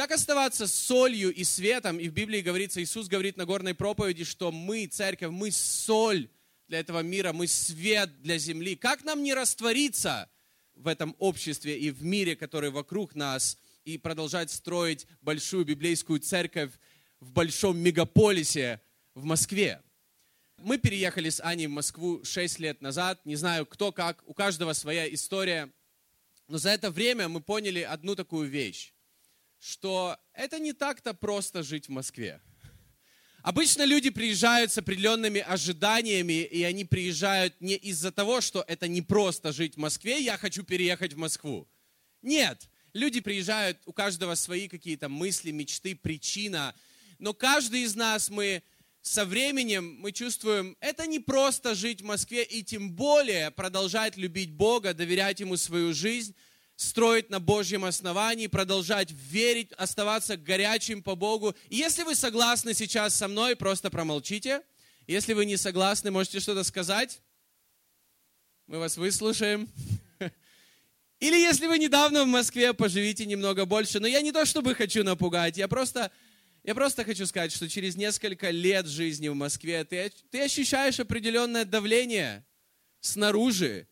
Как 0.00 0.12
оставаться 0.12 0.66
солью 0.66 1.30
и 1.30 1.44
светом? 1.44 2.00
И 2.00 2.08
в 2.08 2.14
Библии 2.14 2.40
говорится, 2.40 2.82
Иисус 2.82 3.06
говорит 3.06 3.36
на 3.36 3.44
горной 3.44 3.74
проповеди, 3.74 4.24
что 4.24 4.50
мы, 4.50 4.86
церковь, 4.86 5.28
мы 5.30 5.50
соль 5.50 6.30
для 6.68 6.80
этого 6.80 7.00
мира, 7.00 7.34
мы 7.34 7.46
свет 7.46 8.22
для 8.22 8.38
земли. 8.38 8.76
Как 8.76 9.04
нам 9.04 9.22
не 9.22 9.34
раствориться 9.34 10.30
в 10.74 10.88
этом 10.88 11.14
обществе 11.18 11.78
и 11.78 11.90
в 11.90 12.02
мире, 12.02 12.34
который 12.34 12.70
вокруг 12.70 13.14
нас, 13.14 13.58
и 13.84 13.98
продолжать 13.98 14.50
строить 14.50 15.06
большую 15.20 15.66
библейскую 15.66 16.18
церковь 16.20 16.72
в 17.20 17.32
большом 17.32 17.76
мегаполисе 17.76 18.80
в 19.14 19.24
Москве? 19.24 19.82
Мы 20.56 20.78
переехали 20.78 21.28
с 21.28 21.42
Аней 21.44 21.66
в 21.66 21.72
Москву 21.72 22.24
6 22.24 22.58
лет 22.58 22.80
назад. 22.80 23.20
Не 23.26 23.36
знаю, 23.36 23.66
кто 23.66 23.92
как, 23.92 24.22
у 24.24 24.32
каждого 24.32 24.72
своя 24.72 25.12
история. 25.12 25.70
Но 26.48 26.56
за 26.56 26.70
это 26.70 26.90
время 26.90 27.28
мы 27.28 27.42
поняли 27.42 27.82
одну 27.82 28.14
такую 28.14 28.48
вещь, 28.48 28.94
что 29.60 30.16
это 30.32 30.58
не 30.58 30.72
так-то 30.72 31.14
просто 31.14 31.62
жить 31.62 31.86
в 31.86 31.90
Москве. 31.90 32.40
Обычно 33.42 33.84
люди 33.84 34.10
приезжают 34.10 34.72
с 34.72 34.78
определенными 34.78 35.40
ожиданиями, 35.40 36.42
и 36.42 36.62
они 36.62 36.84
приезжают 36.84 37.58
не 37.60 37.74
из-за 37.74 38.10
того, 38.10 38.40
что 38.40 38.64
это 38.66 38.88
не 38.88 39.00
просто 39.00 39.52
жить 39.52 39.76
в 39.76 39.78
Москве, 39.78 40.20
я 40.20 40.36
хочу 40.36 40.62
переехать 40.62 41.14
в 41.14 41.18
Москву. 41.18 41.68
Нет, 42.20 42.68
люди 42.92 43.20
приезжают, 43.20 43.78
у 43.86 43.92
каждого 43.92 44.34
свои 44.34 44.68
какие-то 44.68 45.08
мысли, 45.08 45.52
мечты, 45.52 45.94
причина. 45.94 46.74
Но 47.18 47.32
каждый 47.32 47.82
из 47.82 47.94
нас, 47.94 48.28
мы 48.28 48.62
со 49.00 49.24
временем, 49.24 49.96
мы 50.00 50.12
чувствуем, 50.12 50.76
это 50.80 51.06
не 51.06 51.18
просто 51.18 51.74
жить 51.74 52.02
в 52.02 52.04
Москве, 52.04 52.44
и 52.44 52.62
тем 52.62 52.92
более 52.92 53.50
продолжать 53.50 54.18
любить 54.18 54.52
Бога, 54.52 54.92
доверять 54.92 55.40
Ему 55.40 55.56
свою 55.56 55.94
жизнь, 55.94 56.34
строить 56.80 57.28
на 57.28 57.40
Божьем 57.40 57.84
основании, 57.84 58.46
продолжать 58.46 59.10
верить, 59.10 59.70
оставаться 59.72 60.38
горячим 60.38 61.02
по 61.02 61.14
Богу. 61.14 61.54
И 61.68 61.76
если 61.76 62.04
вы 62.04 62.14
согласны 62.14 62.72
сейчас 62.72 63.14
со 63.14 63.28
мной, 63.28 63.54
просто 63.54 63.90
промолчите. 63.90 64.62
Если 65.06 65.34
вы 65.34 65.44
не 65.44 65.58
согласны, 65.58 66.10
можете 66.10 66.40
что-то 66.40 66.64
сказать. 66.64 67.20
Мы 68.66 68.78
вас 68.78 68.96
выслушаем. 68.96 69.68
Или 71.20 71.36
если 71.36 71.66
вы 71.66 71.78
недавно 71.78 72.24
в 72.24 72.28
Москве, 72.28 72.72
поживите 72.72 73.26
немного 73.26 73.66
больше. 73.66 74.00
Но 74.00 74.06
я 74.06 74.22
не 74.22 74.32
то 74.32 74.46
чтобы 74.46 74.74
хочу 74.74 75.04
напугать, 75.04 75.58
я 75.58 75.68
просто, 75.68 76.10
я 76.64 76.74
просто 76.74 77.04
хочу 77.04 77.26
сказать, 77.26 77.52
что 77.52 77.68
через 77.68 77.94
несколько 77.94 78.48
лет 78.48 78.86
жизни 78.86 79.28
в 79.28 79.34
Москве 79.34 79.84
ты, 79.84 80.10
ты 80.30 80.40
ощущаешь 80.44 80.98
определенное 80.98 81.66
давление 81.66 82.42
снаружи 83.00 83.86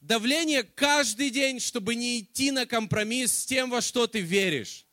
давление 0.00 0.62
каждый 0.62 1.30
день, 1.30 1.60
чтобы 1.60 1.94
не 1.94 2.20
идти 2.20 2.50
на 2.50 2.66
компромисс 2.66 3.32
с 3.32 3.46
тем, 3.46 3.70
во 3.70 3.80
что 3.80 4.06
ты 4.06 4.20
веришь. 4.20 4.86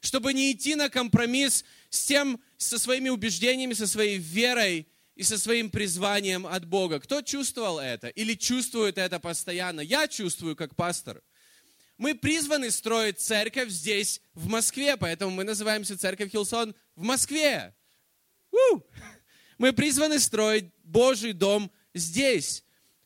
Чтобы 0.00 0.34
не 0.34 0.52
идти 0.52 0.74
на 0.74 0.88
компромисс 0.88 1.64
с 1.90 2.04
тем, 2.04 2.40
со 2.56 2.78
своими 2.78 3.08
убеждениями, 3.08 3.74
со 3.74 3.86
своей 3.86 4.18
верой 4.18 4.86
и 5.14 5.22
со 5.22 5.38
своим 5.38 5.70
призванием 5.70 6.46
от 6.46 6.66
Бога. 6.66 7.00
Кто 7.00 7.22
чувствовал 7.22 7.78
это 7.78 8.08
или 8.08 8.34
чувствует 8.34 8.98
это 8.98 9.20
постоянно? 9.20 9.80
Я 9.80 10.08
чувствую 10.08 10.56
как 10.56 10.74
пастор. 10.74 11.22
Мы 11.96 12.14
призваны 12.14 12.70
строить 12.70 13.20
церковь 13.20 13.68
здесь, 13.68 14.20
в 14.34 14.48
Москве, 14.48 14.96
поэтому 14.96 15.30
мы 15.30 15.44
называемся 15.44 15.96
Церковь 15.96 16.32
Хилсон 16.32 16.74
в 16.96 17.02
Москве. 17.02 17.72
У! 18.50 18.80
Мы 19.58 19.72
призваны 19.72 20.18
строить 20.18 20.72
Божий 20.82 21.32
дом 21.32 21.70
здесь 21.94 22.63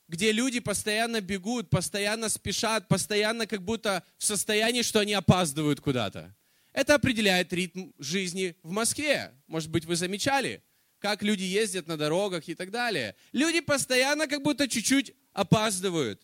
где 0.08 0.32
люди 0.32 0.58
постоянно 0.58 1.20
бегут, 1.20 1.68
постоянно 1.68 2.30
спешат, 2.30 2.88
постоянно 2.88 3.46
как 3.46 3.62
будто 3.62 4.02
в 4.16 4.24
состоянии, 4.24 4.82
что 4.82 5.00
они 5.00 5.12
опаздывают 5.12 5.80
куда-то. 5.80 6.34
Это 6.72 6.94
определяет 6.94 7.52
ритм 7.52 7.90
жизни 7.98 8.56
в 8.62 8.70
Москве. 8.70 9.32
Может 9.46 9.70
быть, 9.70 9.84
вы 9.84 9.96
замечали, 9.96 10.62
как 10.98 11.22
люди 11.22 11.42
ездят 11.42 11.86
на 11.86 11.96
дорогах 11.96 12.48
и 12.48 12.54
так 12.54 12.70
далее. 12.70 13.16
Люди 13.32 13.60
постоянно 13.60 14.26
как 14.26 14.42
будто 14.42 14.66
чуть-чуть 14.66 15.14
опаздывают. 15.32 16.22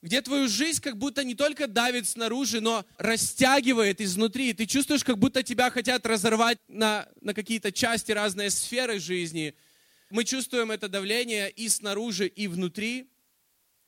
Где 0.00 0.22
твою 0.22 0.46
жизнь 0.48 0.80
как 0.80 0.96
будто 0.96 1.24
не 1.24 1.34
только 1.34 1.66
давит 1.66 2.06
снаружи, 2.06 2.60
но 2.60 2.86
растягивает 2.98 4.00
изнутри. 4.00 4.52
Ты 4.52 4.66
чувствуешь, 4.66 5.02
как 5.02 5.18
будто 5.18 5.42
тебя 5.42 5.70
хотят 5.70 6.06
разорвать 6.06 6.58
на, 6.68 7.08
на 7.20 7.34
какие-то 7.34 7.72
части, 7.72 8.12
разные 8.12 8.50
сферы 8.50 9.00
жизни– 9.00 9.56
мы 10.10 10.24
чувствуем 10.24 10.70
это 10.70 10.88
давление 10.88 11.50
и 11.50 11.68
снаружи, 11.68 12.26
и 12.26 12.48
внутри. 12.48 13.10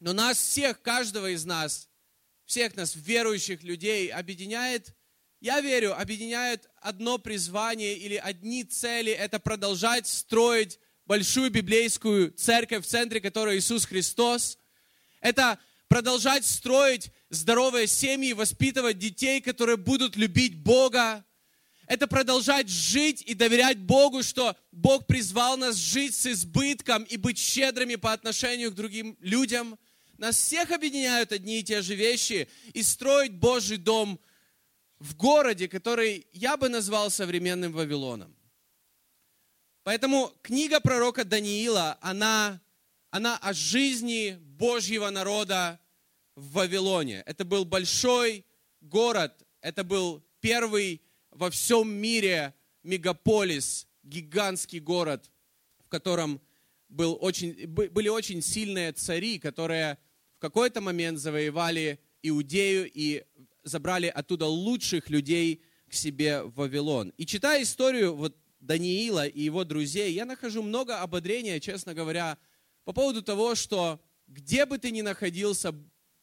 Но 0.00 0.12
нас 0.12 0.38
всех, 0.38 0.82
каждого 0.82 1.30
из 1.30 1.44
нас, 1.44 1.88
всех 2.44 2.76
нас, 2.76 2.94
верующих 2.94 3.62
людей, 3.62 4.08
объединяет, 4.08 4.94
я 5.40 5.60
верю, 5.60 5.98
объединяет 5.98 6.68
одно 6.76 7.18
призвание 7.18 7.96
или 7.96 8.16
одни 8.16 8.64
цели. 8.64 9.12
Это 9.12 9.38
продолжать 9.38 10.06
строить 10.06 10.78
большую 11.06 11.50
библейскую 11.50 12.30
церковь, 12.32 12.84
в 12.84 12.88
центре 12.88 13.20
которой 13.20 13.58
Иисус 13.58 13.86
Христос. 13.86 14.58
Это 15.20 15.58
продолжать 15.88 16.44
строить 16.44 17.10
здоровые 17.30 17.86
семьи, 17.86 18.32
воспитывать 18.32 18.98
детей, 18.98 19.40
которые 19.40 19.76
будут 19.76 20.16
любить 20.16 20.56
Бога, 20.56 21.24
это 21.90 22.06
продолжать 22.06 22.68
жить 22.68 23.20
и 23.26 23.34
доверять 23.34 23.78
Богу, 23.78 24.22
что 24.22 24.56
Бог 24.70 25.08
призвал 25.08 25.56
нас 25.56 25.74
жить 25.74 26.14
с 26.14 26.24
избытком 26.24 27.02
и 27.02 27.16
быть 27.16 27.36
щедрыми 27.36 27.96
по 27.96 28.12
отношению 28.12 28.70
к 28.70 28.76
другим 28.76 29.16
людям. 29.18 29.76
Нас 30.16 30.36
всех 30.36 30.70
объединяют 30.70 31.32
одни 31.32 31.58
и 31.58 31.64
те 31.64 31.82
же 31.82 31.96
вещи. 31.96 32.48
И 32.74 32.84
строить 32.84 33.32
Божий 33.32 33.76
дом 33.76 34.20
в 35.00 35.16
городе, 35.16 35.66
который 35.66 36.28
я 36.32 36.56
бы 36.56 36.68
назвал 36.68 37.10
современным 37.10 37.72
Вавилоном. 37.72 38.36
Поэтому 39.82 40.32
книга 40.42 40.78
пророка 40.78 41.24
Даниила, 41.24 41.98
она, 42.02 42.60
она 43.10 43.36
о 43.38 43.52
жизни 43.52 44.38
Божьего 44.40 45.10
народа 45.10 45.80
в 46.36 46.52
Вавилоне. 46.52 47.24
Это 47.26 47.44
был 47.44 47.64
большой 47.64 48.46
город, 48.80 49.44
это 49.60 49.82
был 49.82 50.24
первый 50.38 51.02
во 51.30 51.50
всем 51.50 51.90
мире 51.90 52.54
мегаполис, 52.82 53.86
гигантский 54.02 54.80
город, 54.80 55.30
в 55.84 55.88
котором 55.88 56.40
был 56.88 57.16
очень, 57.20 57.66
были 57.66 58.08
очень 58.08 58.42
сильные 58.42 58.92
цари, 58.92 59.38
которые 59.38 59.98
в 60.36 60.40
какой-то 60.40 60.80
момент 60.80 61.18
завоевали 61.18 62.00
Иудею 62.22 62.90
и 62.92 63.24
забрали 63.62 64.06
оттуда 64.06 64.46
лучших 64.46 65.08
людей 65.10 65.62
к 65.88 65.94
себе 65.94 66.42
в 66.42 66.54
Вавилон. 66.54 67.12
И 67.16 67.26
читая 67.26 67.62
историю 67.62 68.14
вот 68.14 68.36
Даниила 68.60 69.26
и 69.26 69.42
его 69.42 69.64
друзей, 69.64 70.12
я 70.12 70.24
нахожу 70.24 70.62
много 70.62 71.00
ободрения, 71.00 71.60
честно 71.60 71.94
говоря, 71.94 72.38
по 72.84 72.92
поводу 72.92 73.22
того, 73.22 73.54
что 73.54 74.00
где 74.26 74.66
бы 74.66 74.78
ты 74.78 74.90
ни 74.90 75.02
находился, 75.02 75.74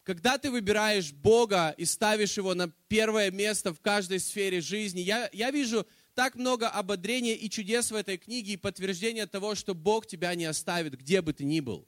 когда 0.08 0.38
ты 0.38 0.50
выбираешь 0.50 1.12
Бога 1.12 1.76
и 1.78 1.84
ставишь 1.84 2.38
Его 2.38 2.54
на 2.54 2.70
первое 2.88 3.30
место 3.30 3.74
в 3.74 3.82
каждой 3.82 4.22
сфере 4.22 4.62
жизни, 4.62 5.02
я, 5.02 5.30
я 5.34 5.52
вижу 5.52 5.86
так 6.16 6.36
много 6.36 6.70
ободрения 6.70 7.34
и 7.36 7.50
чудес 7.50 7.92
в 7.92 7.96
этой 7.96 8.18
книге 8.18 8.54
и 8.54 8.58
подтверждения 8.58 9.28
того, 9.28 9.54
что 9.54 9.76
Бог 9.76 10.08
тебя 10.08 10.34
не 10.36 10.46
оставит, 10.46 10.98
где 10.98 11.22
бы 11.22 11.34
ты 11.34 11.44
ни 11.44 11.60
был. 11.60 11.86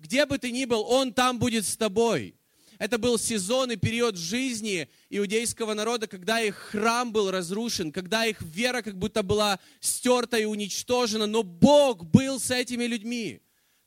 Где 0.00 0.26
бы 0.26 0.38
ты 0.38 0.50
ни 0.50 0.64
был, 0.64 0.80
Он 0.80 1.12
там 1.12 1.38
будет 1.38 1.66
с 1.66 1.76
тобой. 1.76 2.34
Это 2.80 2.98
был 2.98 3.16
сезон 3.16 3.70
и 3.70 3.76
период 3.76 4.16
жизни 4.16 4.88
иудейского 5.08 5.74
народа, 5.74 6.08
когда 6.08 6.40
их 6.40 6.56
храм 6.56 7.12
был 7.12 7.30
разрушен, 7.30 7.92
когда 7.92 8.26
их 8.26 8.42
вера 8.42 8.82
как 8.82 8.98
будто 8.98 9.22
была 9.22 9.60
стерта 9.78 10.36
и 10.36 10.46
уничтожена, 10.46 11.28
но 11.28 11.44
Бог 11.44 12.04
был 12.06 12.40
с 12.40 12.50
этими 12.50 12.86
людьми. 12.86 13.40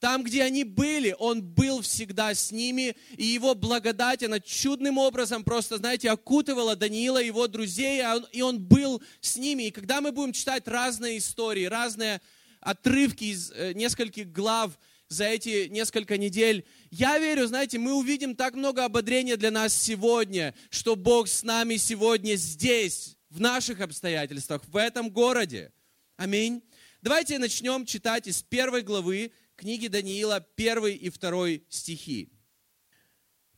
Там, 0.03 0.21
где 0.23 0.43
они 0.43 0.65
были, 0.65 1.15
Он 1.17 1.41
был 1.41 1.81
всегда 1.81 2.35
с 2.35 2.51
ними, 2.51 2.93
и 3.15 3.23
Его 3.23 3.55
благодать, 3.55 4.21
она 4.21 4.41
чудным 4.41 4.97
образом 4.97 5.45
просто, 5.45 5.77
знаете, 5.77 6.09
окутывала 6.09 6.75
Даниила 6.75 7.23
его 7.23 7.47
друзей, 7.47 8.01
а 8.01 8.21
и 8.33 8.41
Он 8.41 8.59
был 8.59 9.01
с 9.21 9.37
ними. 9.37 9.63
И 9.63 9.71
когда 9.71 10.01
мы 10.01 10.11
будем 10.11 10.33
читать 10.33 10.67
разные 10.67 11.19
истории, 11.19 11.63
разные 11.63 12.19
отрывки 12.59 13.23
из 13.23 13.51
э, 13.51 13.71
нескольких 13.75 14.29
глав 14.29 14.77
за 15.07 15.23
эти 15.23 15.67
несколько 15.69 16.17
недель, 16.17 16.65
я 16.91 17.17
верю, 17.17 17.47
знаете, 17.47 17.79
мы 17.79 17.93
увидим 17.93 18.35
так 18.35 18.55
много 18.55 18.83
ободрения 18.83 19.37
для 19.37 19.51
нас 19.51 19.73
сегодня, 19.73 20.53
что 20.69 20.97
Бог 20.97 21.29
с 21.29 21.43
нами 21.43 21.77
сегодня 21.77 22.35
здесь, 22.35 23.15
в 23.29 23.39
наших 23.39 23.79
обстоятельствах, 23.79 24.63
в 24.67 24.75
этом 24.75 25.11
городе. 25.11 25.71
Аминь. 26.17 26.61
Давайте 27.01 27.37
начнем 27.37 27.85
читать 27.85 28.27
из 28.27 28.43
первой 28.43 28.81
главы 28.81 29.31
книги 29.63 29.87
Даниила, 29.87 30.45
первый 30.57 30.93
и 30.93 31.09
второй 31.09 31.63
стихи. 31.69 32.27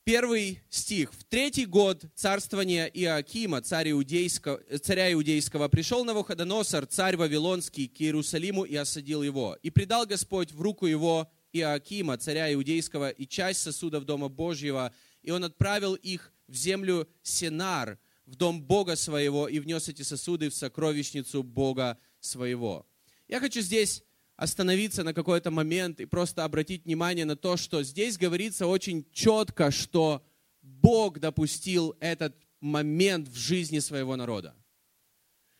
Первый 0.04 0.62
стих. 0.70 1.12
В 1.12 1.24
третий 1.24 1.66
год 1.66 2.06
царствования 2.14 2.86
Иоакима, 2.86 3.64
царя 3.64 3.90
иудейского, 3.90 4.62
царя 4.84 5.12
иудейского, 5.12 5.68
пришел 5.68 6.06
Навуходоносор, 6.06 6.86
царь 6.86 7.18
Вавилонский, 7.18 7.88
к 7.88 8.02
Иерусалиму 8.02 8.66
и 8.66 8.76
осадил 8.76 9.24
его. 9.24 9.58
И 9.64 9.72
предал 9.72 10.06
Господь 10.06 10.52
в 10.52 10.62
руку 10.62 10.86
его 10.86 11.28
Иоакима, 11.54 12.20
царя 12.20 12.54
иудейского, 12.54 13.10
и 13.10 13.26
часть 13.26 13.64
сосудов 13.64 14.06
Дома 14.06 14.30
Божьего, 14.30 14.94
и 15.24 15.32
он 15.32 15.44
отправил 15.44 15.96
их 15.96 16.32
в 16.48 16.54
землю 16.54 17.10
Сенар, 17.24 17.98
в 18.28 18.36
дом 18.36 18.62
Бога 18.62 18.96
своего 18.96 19.48
и 19.48 19.58
внес 19.58 19.90
эти 19.90 20.04
сосуды 20.04 20.52
в 20.52 20.54
сокровищницу 20.54 21.42
Бога 21.42 21.98
своего. 22.20 22.86
Я 23.28 23.40
хочу 23.40 23.62
здесь 23.62 24.04
остановиться 24.36 25.04
на 25.04 25.14
какой-то 25.14 25.52
момент 25.52 26.00
и 26.00 26.06
просто 26.06 26.44
обратить 26.44 26.86
внимание 26.86 27.26
на 27.26 27.36
то, 27.36 27.58
что 27.58 27.84
здесь 27.84 28.18
говорится 28.18 28.68
очень 28.68 29.06
четко, 29.12 29.72
что 29.72 30.26
Бог 30.62 31.20
допустил 31.20 31.96
этот 32.00 32.36
момент 32.60 33.28
в 33.28 33.36
жизни 33.36 33.80
своего 33.80 34.16
народа. 34.16 34.56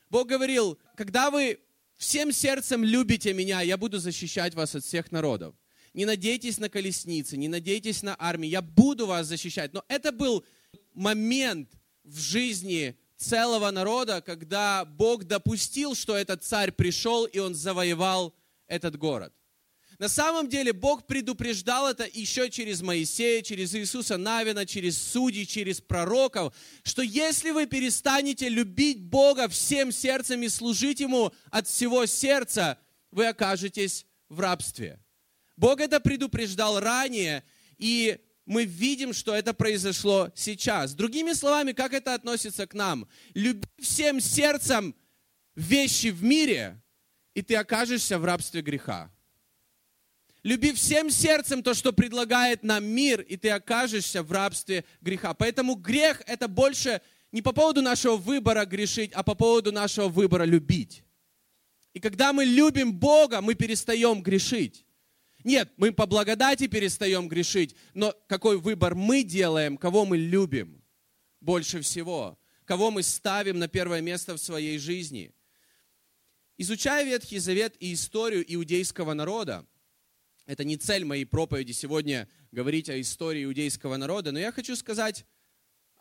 Бог 0.10 0.28
говорил, 0.28 0.78
когда 0.96 1.30
вы 1.32 1.60
всем 1.98 2.32
сердцем 2.32 2.84
любите 2.84 3.34
меня, 3.34 3.62
я 3.62 3.78
буду 3.78 4.00
защищать 4.00 4.54
вас 4.54 4.76
от 4.76 4.84
всех 4.84 5.12
народов. 5.12 5.56
Не 5.94 6.06
надейтесь 6.06 6.58
на 6.58 6.68
колесницы, 6.68 7.38
не 7.38 7.48
надейтесь 7.48 8.04
на 8.04 8.16
армии, 8.20 8.50
я 8.50 8.62
буду 8.62 9.08
вас 9.08 9.28
защищать. 9.28 9.74
Но 9.74 9.84
это 9.88 10.12
был 10.12 10.44
момент 10.94 11.70
в 12.04 12.20
жизни 12.20 12.98
целого 13.16 13.72
народа, 13.72 14.22
когда 14.22 14.84
Бог 14.84 15.24
допустил, 15.24 15.96
что 15.96 16.16
этот 16.18 16.44
царь 16.44 16.72
пришел 16.72 17.26
и 17.26 17.40
он 17.40 17.56
завоевал 17.56 18.36
этот 18.68 18.98
город. 18.98 19.34
На 19.98 20.10
самом 20.10 20.50
деле 20.50 20.74
Бог 20.74 21.08
предупреждал 21.08 21.88
это 21.88 22.06
еще 22.12 22.50
через 22.50 22.82
Моисея, 22.82 23.42
через 23.42 23.74
Иисуса 23.76 24.18
Навина, 24.18 24.66
через 24.66 25.02
судей, 25.02 25.46
через 25.46 25.80
пророков, 25.80 26.54
что 26.84 27.02
если 27.02 27.52
вы 27.52 27.66
перестанете 27.66 28.50
любить 28.50 29.02
Бога 29.02 29.48
всем 29.48 29.92
сердцем 29.92 30.42
и 30.44 30.50
служить 30.50 31.00
Ему 31.00 31.32
от 31.50 31.68
всего 31.68 32.06
сердца, 32.06 32.78
вы 33.12 33.28
окажетесь 33.28 34.06
в 34.28 34.40
рабстве. 34.42 35.00
Бог 35.56 35.80
это 35.80 36.02
предупреждал 36.02 36.82
ранее, 36.82 37.44
и 37.78 38.20
мы 38.46 38.66
видим, 38.66 39.14
что 39.14 39.34
это 39.34 39.54
произошло 39.54 40.30
сейчас. 40.36 40.94
Другими 40.94 41.32
словами, 41.32 41.72
как 41.72 41.94
это 41.94 42.14
относится 42.14 42.68
к 42.68 42.74
нам? 42.74 43.08
Люби 43.34 43.66
всем 43.80 44.20
сердцем 44.20 44.94
вещи 45.56 46.08
в 46.08 46.22
мире, 46.22 46.82
и 47.36 47.42
ты 47.44 47.56
окажешься 47.56 48.18
в 48.18 48.26
рабстве 48.26 48.62
греха. 48.62 49.12
Люби 50.42 50.74
всем 50.74 51.10
сердцем 51.10 51.62
то, 51.62 51.74
что 51.74 51.92
предлагает 51.92 52.64
нам 52.64 52.86
мир, 52.86 53.22
и 53.22 53.36
ты 53.36 53.50
окажешься 53.50 54.24
в 54.24 54.32
рабстве 54.32 54.86
греха. 55.02 55.34
Поэтому 55.34 55.76
грех– 55.76 56.22
это 56.28 56.48
больше 56.48 57.02
не 57.32 57.42
по 57.42 57.52
поводу 57.52 57.82
нашего 57.82 58.16
выбора 58.16 58.66
грешить, 58.66 59.12
а 59.14 59.24
по 59.24 59.36
поводу 59.36 59.72
нашего 59.72 60.08
выбора 60.08 60.44
любить. 60.44 61.04
И 61.94 62.00
когда 62.00 62.32
мы 62.32 62.46
любим 62.46 62.94
Бога, 62.94 63.42
мы 63.42 63.56
перестаем 63.56 64.22
грешить. 64.22 64.86
Нет, 65.44 65.72
мы 65.78 65.92
по 65.92 66.06
благодати 66.06 66.68
перестаем 66.68 67.28
грешить, 67.28 67.76
но 67.94 68.14
какой 68.28 68.58
выбор 68.58 68.96
мы 68.96 69.24
делаем, 69.24 69.78
кого 69.78 70.06
мы 70.06 70.18
любим 70.18 70.84
больше 71.42 71.82
всего, 71.82 72.40
кого 72.66 72.92
мы 72.92 73.04
ставим 73.04 73.60
на 73.60 73.68
первое 73.68 74.02
место 74.02 74.36
в 74.36 74.40
своей 74.40 74.78
жизни. 74.78 75.35
Изучая 76.58 77.04
Ветхий 77.04 77.40
Завет 77.40 77.76
и 77.82 77.92
историю 77.92 78.42
иудейского 78.48 79.14
народа, 79.14 79.66
это 80.46 80.64
не 80.64 80.78
цель 80.78 81.04
моей 81.04 81.26
проповеди 81.26 81.74
сегодня 81.74 82.30
говорить 82.54 82.90
о 82.90 83.02
истории 83.02 83.44
иудейского 83.44 83.98
народа, 83.98 84.32
но 84.32 84.40
я 84.40 84.54
хочу 84.54 84.78
сказать 84.78 85.26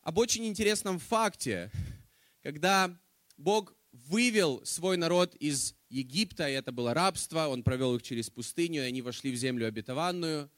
об 0.02 0.16
очень 0.18 0.46
интересном 0.46 1.00
факте, 1.00 1.72
когда 2.40 2.96
Бог 3.36 3.74
вывел 3.90 4.64
свой 4.64 4.96
народ 4.96 5.34
из 5.34 5.74
Египта, 5.88 6.48
и 6.48 6.52
это 6.52 6.70
было 6.70 6.94
рабство, 6.94 7.48
Он 7.48 7.64
провел 7.64 7.96
их 7.96 8.04
через 8.04 8.30
пустыню, 8.30 8.84
и 8.84 8.86
они 8.86 9.02
вошли 9.02 9.32
в 9.32 9.36
землю 9.36 9.66
обетованную. 9.66 10.48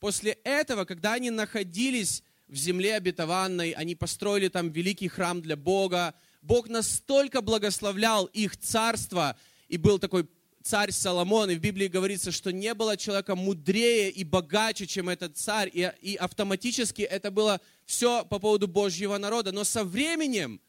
После 0.00 0.38
этого, 0.44 0.86
когда 0.86 1.12
они 1.12 1.28
находились 1.28 2.22
в 2.48 2.56
земле 2.56 2.94
обетованной, 2.94 3.72
они 3.72 3.94
построили 3.94 4.48
там 4.48 4.70
великий 4.70 5.08
храм 5.08 5.42
для 5.42 5.56
Бога, 5.56 6.14
Бог 6.44 6.68
настолько 6.68 7.40
благословлял 7.40 8.26
их 8.26 8.58
царство, 8.58 9.36
и 9.68 9.78
был 9.78 9.98
такой 9.98 10.28
царь 10.62 10.92
Соломон, 10.92 11.50
и 11.50 11.56
в 11.56 11.60
Библии 11.60 11.88
говорится, 11.88 12.32
что 12.32 12.52
не 12.52 12.74
было 12.74 12.96
человека 12.96 13.34
мудрее 13.34 14.10
и 14.10 14.24
богаче, 14.24 14.86
чем 14.86 15.08
этот 15.08 15.38
царь, 15.38 15.70
и, 15.72 15.90
и 16.02 16.16
автоматически 16.16 17.02
это 17.02 17.30
было 17.30 17.60
все 17.86 18.24
по 18.26 18.38
поводу 18.38 18.68
Божьего 18.68 19.16
народа. 19.16 19.52
Но 19.52 19.64
со 19.64 19.84
временем, 19.84 20.60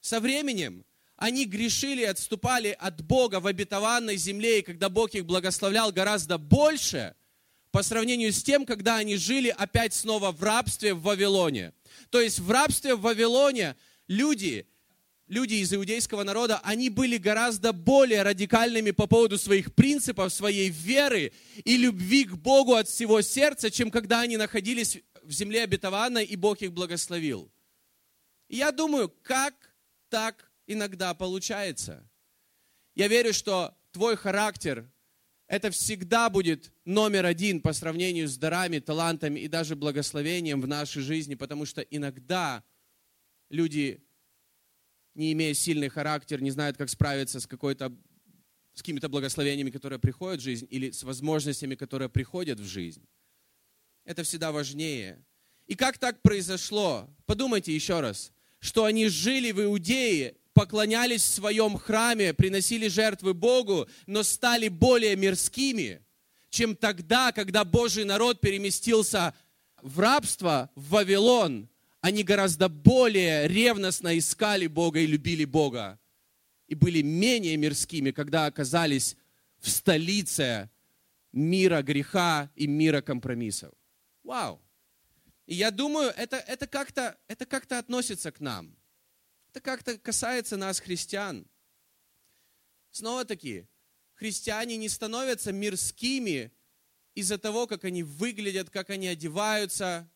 со 0.00 0.20
временем, 0.20 0.86
они 1.16 1.44
грешили 1.44 2.04
отступали 2.04 2.74
от 2.78 3.02
Бога 3.02 3.40
в 3.40 3.46
обетованной 3.46 4.16
земле, 4.16 4.60
и 4.60 4.62
когда 4.62 4.88
Бог 4.88 5.14
их 5.14 5.26
благословлял 5.26 5.92
гораздо 5.92 6.38
больше, 6.38 7.14
по 7.72 7.82
сравнению 7.82 8.32
с 8.32 8.42
тем, 8.42 8.64
когда 8.64 8.96
они 8.96 9.16
жили 9.16 9.48
опять 9.48 9.92
снова 9.92 10.32
в 10.32 10.42
рабстве 10.42 10.94
в 10.94 11.02
Вавилоне. 11.02 11.74
То 12.08 12.20
есть 12.20 12.38
в 12.38 12.50
рабстве 12.50 12.94
в 12.94 13.02
Вавилоне 13.02 13.76
люди 14.06 14.66
люди 15.28 15.54
из 15.54 15.72
иудейского 15.72 16.24
народа, 16.24 16.60
они 16.64 16.90
были 16.90 17.18
гораздо 17.18 17.72
более 17.72 18.22
радикальными 18.22 18.90
по 18.90 19.06
поводу 19.06 19.38
своих 19.38 19.74
принципов, 19.74 20.32
своей 20.32 20.70
веры 20.70 21.32
и 21.64 21.76
любви 21.76 22.24
к 22.24 22.34
Богу 22.34 22.74
от 22.74 22.88
всего 22.88 23.20
сердца, 23.20 23.70
чем 23.70 23.90
когда 23.90 24.22
они 24.22 24.36
находились 24.36 24.98
в 25.22 25.30
земле 25.30 25.64
обетованной, 25.64 26.24
и 26.24 26.36
Бог 26.36 26.62
их 26.62 26.72
благословил. 26.72 27.50
И 28.48 28.56
я 28.56 28.72
думаю, 28.72 29.10
как 29.22 29.74
так 30.08 30.50
иногда 30.66 31.14
получается? 31.14 32.08
Я 32.94 33.08
верю, 33.08 33.32
что 33.32 33.76
твой 33.92 34.16
характер– 34.16 34.90
это 35.46 35.70
всегда 35.70 36.30
будет 36.30 36.72
номер 36.84 37.26
один 37.26 37.60
по 37.60 37.72
сравнению 37.72 38.28
с 38.28 38.36
дарами, 38.36 38.78
талантами 38.78 39.40
и 39.40 39.48
даже 39.48 39.76
благословением 39.76 40.60
в 40.60 40.66
нашей 40.66 41.02
жизни, 41.02 41.34
потому 41.34 41.66
что 41.66 41.82
иногда 41.82 42.64
люди 43.50 44.02
не 45.18 45.32
имея 45.32 45.52
сильный 45.52 45.88
характер, 45.88 46.40
не 46.40 46.50
знают, 46.50 46.76
как 46.76 46.88
справиться 46.88 47.40
с 47.40 47.46
какой-то 47.46 47.92
с 48.72 48.80
какими-то 48.80 49.08
благословениями, 49.08 49.70
которые 49.70 49.98
приходят 49.98 50.40
в 50.40 50.44
жизнь, 50.44 50.68
или 50.70 50.92
с 50.92 51.02
возможностями, 51.02 51.74
которые 51.74 52.08
приходят 52.08 52.60
в 52.60 52.64
жизнь. 52.64 53.04
Это 54.04 54.22
всегда 54.22 54.52
важнее. 54.52 55.24
И 55.66 55.74
как 55.74 55.98
так 55.98 56.22
произошло? 56.22 57.10
Подумайте 57.26 57.74
еще 57.74 57.98
раз, 57.98 58.32
что 58.60 58.84
они 58.84 59.08
жили 59.08 59.50
в 59.50 59.60
Иудее, 59.60 60.36
поклонялись 60.52 61.22
в 61.22 61.34
своем 61.34 61.76
храме, 61.76 62.32
приносили 62.32 62.86
жертвы 62.86 63.34
Богу, 63.34 63.88
но 64.06 64.22
стали 64.22 64.68
более 64.68 65.16
мирскими, 65.16 66.00
чем 66.48 66.76
тогда, 66.76 67.32
когда 67.32 67.64
Божий 67.64 68.04
народ 68.04 68.40
переместился 68.40 69.34
в 69.82 69.98
рабство 69.98 70.70
в 70.76 70.90
Вавилон, 70.90 71.68
они 72.00 72.22
гораздо 72.22 72.68
более 72.68 73.48
ревностно 73.48 74.16
искали 74.16 74.66
Бога 74.66 75.00
и 75.00 75.06
любили 75.06 75.44
Бога. 75.44 75.98
И 76.66 76.74
были 76.74 77.02
менее 77.02 77.56
мирскими, 77.56 78.10
когда 78.10 78.46
оказались 78.46 79.16
в 79.58 79.68
столице 79.68 80.70
мира 81.32 81.82
греха 81.82 82.50
и 82.54 82.66
мира 82.66 83.00
компромиссов. 83.00 83.74
Вау! 84.22 84.60
И 85.46 85.54
я 85.54 85.70
думаю, 85.70 86.12
это, 86.16 86.36
это 86.36 86.66
как-то 86.66 87.18
это 87.26 87.46
как 87.46 87.70
относится 87.72 88.30
к 88.30 88.40
нам. 88.40 88.76
Это 89.50 89.60
как-то 89.60 89.98
касается 89.98 90.56
нас, 90.56 90.78
христиан. 90.78 91.46
Снова 92.90 93.24
таки, 93.24 93.66
христиане 94.14 94.76
не 94.76 94.88
становятся 94.88 95.52
мирскими 95.52 96.52
из-за 97.14 97.38
того, 97.38 97.66
как 97.66 97.84
они 97.84 98.02
выглядят, 98.02 98.70
как 98.70 98.90
они 98.90 99.08
одеваются, 99.08 100.08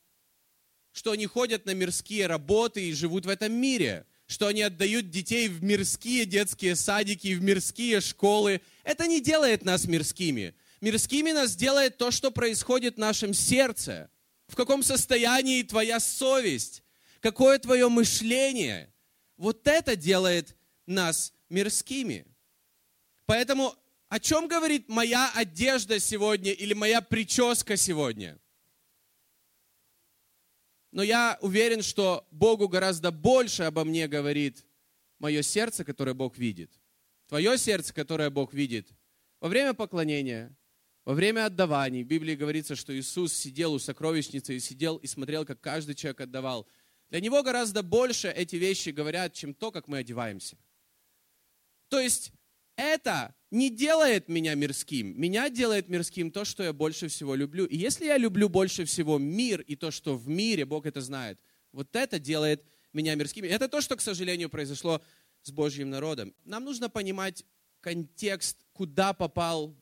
что 0.93 1.13
они 1.13 1.27
ходят 1.27 1.67
на 1.67 1.75
мирские 1.75 2.27
работы 2.27 2.89
и 2.89 2.93
живут 2.93 3.27
в 3.27 3.29
этом 3.29 3.53
мире, 3.53 4.07
что 4.27 4.47
они 4.47 4.63
отдают 4.63 5.11
детей 5.11 5.49
в 5.49 5.63
мирские 5.63 6.25
детские 6.25 6.77
садики, 6.77 7.35
в 7.35 7.43
мирские 7.43 8.01
школы. 8.01 8.61
Это 8.85 9.07
не 9.07 9.21
делает 9.21 9.65
нас 9.65 9.87
мирскими. 9.87 10.55
Мирскими 10.81 11.33
нас 11.33 11.55
делает 11.55 11.97
то, 11.97 12.11
что 12.11 12.31
происходит 12.31 12.97
в 12.97 12.99
нашем 12.99 13.35
сердце. 13.35 14.11
В 14.49 14.57
каком 14.57 14.83
состоянии 14.83 15.63
твоя 15.63 15.99
совесть, 16.01 16.83
какое 17.21 17.59
твое 17.59 17.89
мышление. 17.89 18.93
Вот 19.37 19.67
это 19.67 19.97
делает 19.97 20.57
нас 20.87 21.33
мирскими. 21.49 22.27
Поэтому 23.27 23.75
о 24.09 24.21
чем 24.21 24.47
говорит 24.47 24.91
моя 24.91 25.33
одежда 25.35 25.99
сегодня 25.99 26.53
или 26.53 26.75
моя 26.75 27.01
прическа 27.01 27.79
сегодня? 27.79 28.39
Но 30.93 31.03
я 31.03 31.39
уверен, 31.41 31.83
что 31.83 32.27
Богу 32.31 32.69
гораздо 32.69 33.11
больше 33.11 33.65
обо 33.65 33.83
мне 33.85 34.07
говорит 34.07 34.65
мое 35.19 35.43
сердце, 35.43 35.85
которое 35.85 36.13
Бог 36.13 36.37
видит. 36.37 36.71
Твое 37.29 37.57
сердце, 37.57 37.95
которое 37.95 38.29
Бог 38.29 38.53
видит. 38.53 38.93
Во 39.41 39.49
время 39.49 39.73
поклонения, 39.73 40.55
во 41.07 41.15
время 41.15 41.47
отдаваний, 41.47 42.05
в 42.05 42.07
Библии 42.07 42.35
говорится, 42.35 42.77
что 42.77 42.97
Иисус 42.97 43.33
сидел 43.33 43.73
у 43.73 43.79
сокровищницы 43.79 44.55
и 44.55 44.61
сидел 44.61 44.99
и 44.99 45.07
смотрел, 45.07 45.47
как 45.47 45.61
каждый 45.61 45.95
человек 45.95 46.21
отдавал. 46.21 46.69
Для 47.09 47.21
Него 47.21 47.43
гораздо 47.43 47.83
больше 47.83 48.29
эти 48.29 48.57
вещи 48.57 48.91
говорят, 48.91 49.33
чем 49.33 49.55
то, 49.55 49.73
как 49.73 49.89
мы 49.89 49.99
одеваемся. 49.99 50.59
То 51.89 51.99
есть 52.01 52.33
это 52.76 53.35
не 53.50 53.71
делает 53.71 54.29
меня 54.29 54.55
мирским. 54.55 55.21
Меня 55.21 55.50
делает 55.50 55.88
мирским 55.88 56.31
то, 56.31 56.45
что 56.45 56.62
я 56.62 56.73
больше 56.73 57.09
всего 57.09 57.35
люблю. 57.35 57.67
И 57.67 57.76
если 57.76 58.07
я 58.07 58.17
люблю 58.17 58.49
больше 58.49 58.85
всего 58.85 59.19
мир 59.19 59.61
и 59.61 59.76
то, 59.76 59.91
что 59.91 60.17
в 60.17 60.29
мире, 60.29 60.64
Бог 60.64 60.87
это 60.87 61.00
знает, 61.00 61.38
вот 61.73 61.95
это 61.95 62.19
делает 62.19 62.64
меня 62.93 63.14
мирскими. 63.14 63.49
Это 63.49 63.69
то, 63.69 63.81
что, 63.81 63.97
к 63.97 64.00
сожалению, 64.00 64.49
произошло 64.49 65.02
с 65.43 65.50
Божьим 65.50 65.91
народом. 65.91 66.35
Нам 66.45 66.64
нужно 66.64 66.88
понимать 66.88 67.45
контекст, 67.81 68.59
куда 68.73 69.12
попал, 69.12 69.76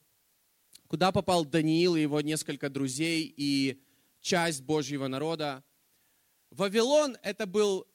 куда 0.87 1.12
попал 1.12 1.44
Даниил 1.44 1.97
и 1.97 2.02
его 2.02 2.20
несколько 2.20 2.70
друзей 2.70 3.32
и 3.37 3.80
часть 4.20 4.62
Божьего 4.62 5.06
народа. 5.06 5.62
Вавилон– 6.50 7.16
это 7.23 7.47
был 7.47 7.87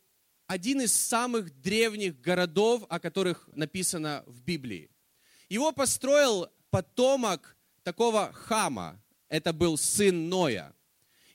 один 0.48 0.82
из 0.82 0.94
самых 0.94 1.62
древних 1.62 2.20
городов, 2.22 2.84
о 2.90 3.00
которых 3.00 3.50
написано 3.54 4.24
в 4.28 4.42
Библии. 4.42 4.90
Его 5.50 5.72
построил 5.72 6.48
потомок 6.70 7.56
такого 7.84 8.32
Хама. 8.34 9.02
Это 9.30 9.54
был 9.54 9.78
сын 9.78 10.30
Ноя. 10.30 10.74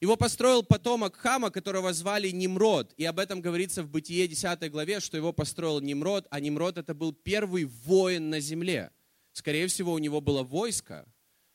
Его 0.01 0.17
построил 0.17 0.63
потомок 0.63 1.17
Хама, 1.17 1.51
которого 1.51 1.93
звали 1.93 2.31
Nimrod. 2.31 2.91
И 2.97 3.05
об 3.05 3.19
этом 3.19 3.41
говорится 3.41 3.83
в 3.83 3.91
Бытие 3.91 4.27
10 4.27 4.71
главе, 4.71 5.01
что 5.01 5.17
его 5.17 5.33
построил 5.33 5.81
Nimrod, 5.81 6.27
а 6.31 6.41
Nimrod 6.41 6.79
это 6.81 6.95
был 6.95 7.13
первый 7.13 7.65
воин 7.65 8.31
на 8.31 8.41
земле. 8.41 8.93
Скорее 9.33 9.67
всего, 9.67 9.93
у 9.93 9.99
него 9.99 10.21
было 10.21 10.43
войско. 10.43 11.07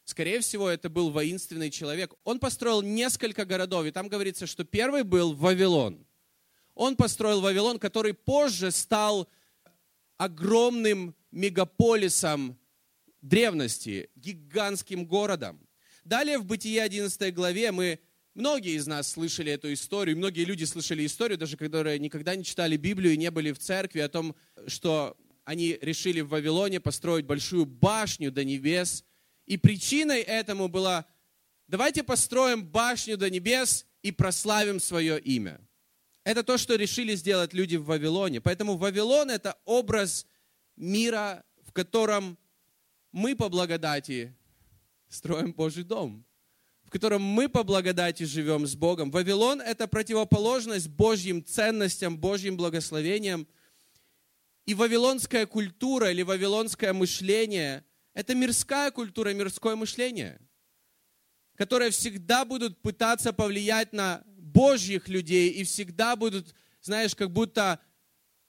Скорее 0.03 0.41
всего, 0.41 0.69
это 0.69 0.89
был 0.89 1.09
воинственный 1.09 1.71
человек. 1.71 2.13
Он 2.23 2.39
построил 2.39 2.83
несколько 2.83 3.45
городов, 3.45 3.85
и 3.85 3.91
там 3.91 4.07
говорится, 4.07 4.45
что 4.45 4.63
первый 4.63 5.03
был 5.03 5.33
Вавилон. 5.33 6.05
Он 6.75 6.95
построил 6.97 7.41
Вавилон, 7.41 7.79
который 7.79 8.13
позже 8.13 8.69
стал 8.69 9.29
огромным 10.17 11.15
мегаполисом 11.31 12.57
древности, 13.21 14.09
гигантским 14.15 15.05
городом. 15.05 15.59
Далее 16.03 16.37
в 16.37 16.45
Бытие 16.45 16.83
11 16.83 17.33
главе 17.33 17.71
мы, 17.71 17.99
многие 18.35 18.75
из 18.75 18.85
нас 18.85 19.09
слышали 19.09 19.51
эту 19.51 19.73
историю, 19.73 20.17
многие 20.17 20.43
люди 20.43 20.65
слышали 20.65 21.05
историю, 21.05 21.37
даже 21.37 21.57
которые 21.57 21.97
никогда 21.97 22.35
не 22.35 22.43
читали 22.43 22.77
Библию 22.77 23.13
и 23.13 23.17
не 23.17 23.31
были 23.31 23.51
в 23.51 23.57
церкви, 23.57 24.01
о 24.01 24.09
том, 24.09 24.35
что 24.67 25.17
они 25.45 25.77
решили 25.81 26.21
в 26.21 26.29
Вавилоне 26.29 26.79
построить 26.79 27.25
большую 27.25 27.65
башню 27.65 28.31
до 28.31 28.43
небес. 28.43 29.03
И 29.45 29.57
причиной 29.57 30.21
этому 30.21 30.67
была, 30.67 31.05
давайте 31.67 32.03
построим 32.03 32.65
башню 32.65 33.17
до 33.17 33.29
небес 33.29 33.85
и 34.01 34.11
прославим 34.11 34.79
свое 34.79 35.19
имя. 35.19 35.64
Это 36.25 36.43
то, 36.43 36.57
что 36.57 36.75
решили 36.75 37.13
сделать 37.13 37.53
люди 37.53 37.75
в 37.75 37.85
Вавилоне. 37.85 38.41
Поэтому 38.41 38.77
Вавилон– 38.77 39.29
это 39.31 39.55
образ 39.63 40.25
мира, 40.75 41.45
в 41.63 41.71
котором 41.71 42.37
мы 43.11 43.35
по 43.35 43.47
благодати 43.47 44.35
строим 45.07 45.53
Божий 45.53 45.83
дом, 45.83 46.25
в 46.83 46.89
котором 46.89 47.21
мы 47.21 47.47
по 47.47 47.63
благодати 47.63 48.23
живем 48.23 48.65
с 48.65 48.75
Богом. 48.75 49.11
Вавилон– 49.11 49.61
это 49.61 49.87
противоположность 49.87 50.89
Божьим 50.89 51.45
ценностям, 51.45 52.17
Божьим 52.17 52.57
благословениям. 52.57 53.47
И 54.65 54.73
вавилонская 54.73 55.45
культура 55.45 56.09
или 56.09 56.23
вавилонское 56.23 56.91
мышление– 56.91 57.85
это 58.15 58.33
мирская 58.33 58.89
культура, 58.89 59.31
мирское 59.31 59.75
мышление, 59.75 60.41
которое 61.53 61.91
всегда 61.91 62.45
будут 62.45 62.81
пытаться 62.81 63.31
повлиять 63.31 63.93
на 63.93 64.23
Божьих 64.55 65.09
людей 65.09 65.49
и 65.49 65.65
всегда 65.65 66.15
будут, 66.15 66.55
знаешь, 66.81 67.13
как 67.13 67.29
будто 67.29 67.79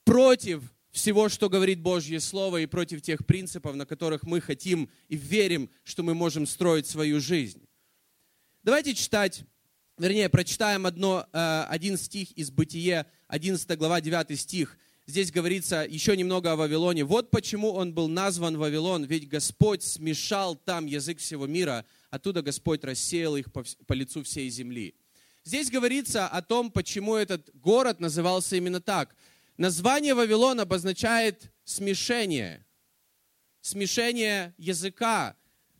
против 0.05 0.63
всего, 0.91 1.27
что 1.27 1.49
говорит 1.49 1.81
Божье 1.81 2.21
Слово, 2.21 2.61
и 2.61 2.65
против 2.65 3.01
тех 3.01 3.25
принципов, 3.25 3.75
на 3.75 3.85
которых 3.85 4.23
мы 4.23 4.39
хотим 4.39 4.89
и 5.09 5.17
верим, 5.17 5.69
что 5.83 6.03
мы 6.03 6.13
можем 6.13 6.47
строить 6.47 6.87
свою 6.87 7.19
жизнь. 7.19 7.61
Давайте 8.63 8.95
читать, 8.95 9.43
вернее, 9.97 10.29
прочитаем 10.29 10.85
одно, 10.85 11.27
э, 11.33 11.65
один 11.67 11.97
стих 11.97 12.31
из 12.31 12.51
Бытие, 12.51 13.05
11 13.27 13.77
глава, 13.77 13.99
9 13.99 14.39
стих. 14.39 14.77
Здесь 15.07 15.29
говорится 15.29 15.85
еще 15.87 16.15
немного 16.15 16.53
о 16.53 16.55
Вавилоне. 16.55 17.03
«Вот 17.03 17.31
почему 17.31 17.73
он 17.73 17.93
был 17.93 18.07
назван 18.07 18.57
Вавилон, 18.57 19.03
ведь 19.03 19.27
Господь 19.27 19.83
смешал 19.83 20.55
там 20.55 20.85
язык 20.85 21.19
всего 21.19 21.47
мира, 21.47 21.85
оттуда 22.09 22.41
Господь 22.41 22.85
рассеял 22.85 23.35
их 23.35 23.51
по, 23.51 23.65
по 23.85 23.93
лицу 23.93 24.23
всей 24.23 24.49
земли». 24.49 24.95
Здесь 25.47 25.71
говорится 25.71 26.27
о 26.27 26.41
том, 26.41 26.69
почему 26.69 27.15
этот 27.15 27.49
город 27.53 28.01
назывался 28.01 28.57
именно 28.57 28.81
так. 28.81 29.15
Название 29.55 30.13
Вавилон 30.13 30.59
обозначает 30.59 31.53
смешение, 31.63 32.65
смешение 33.61 34.53
языка. 34.57 35.37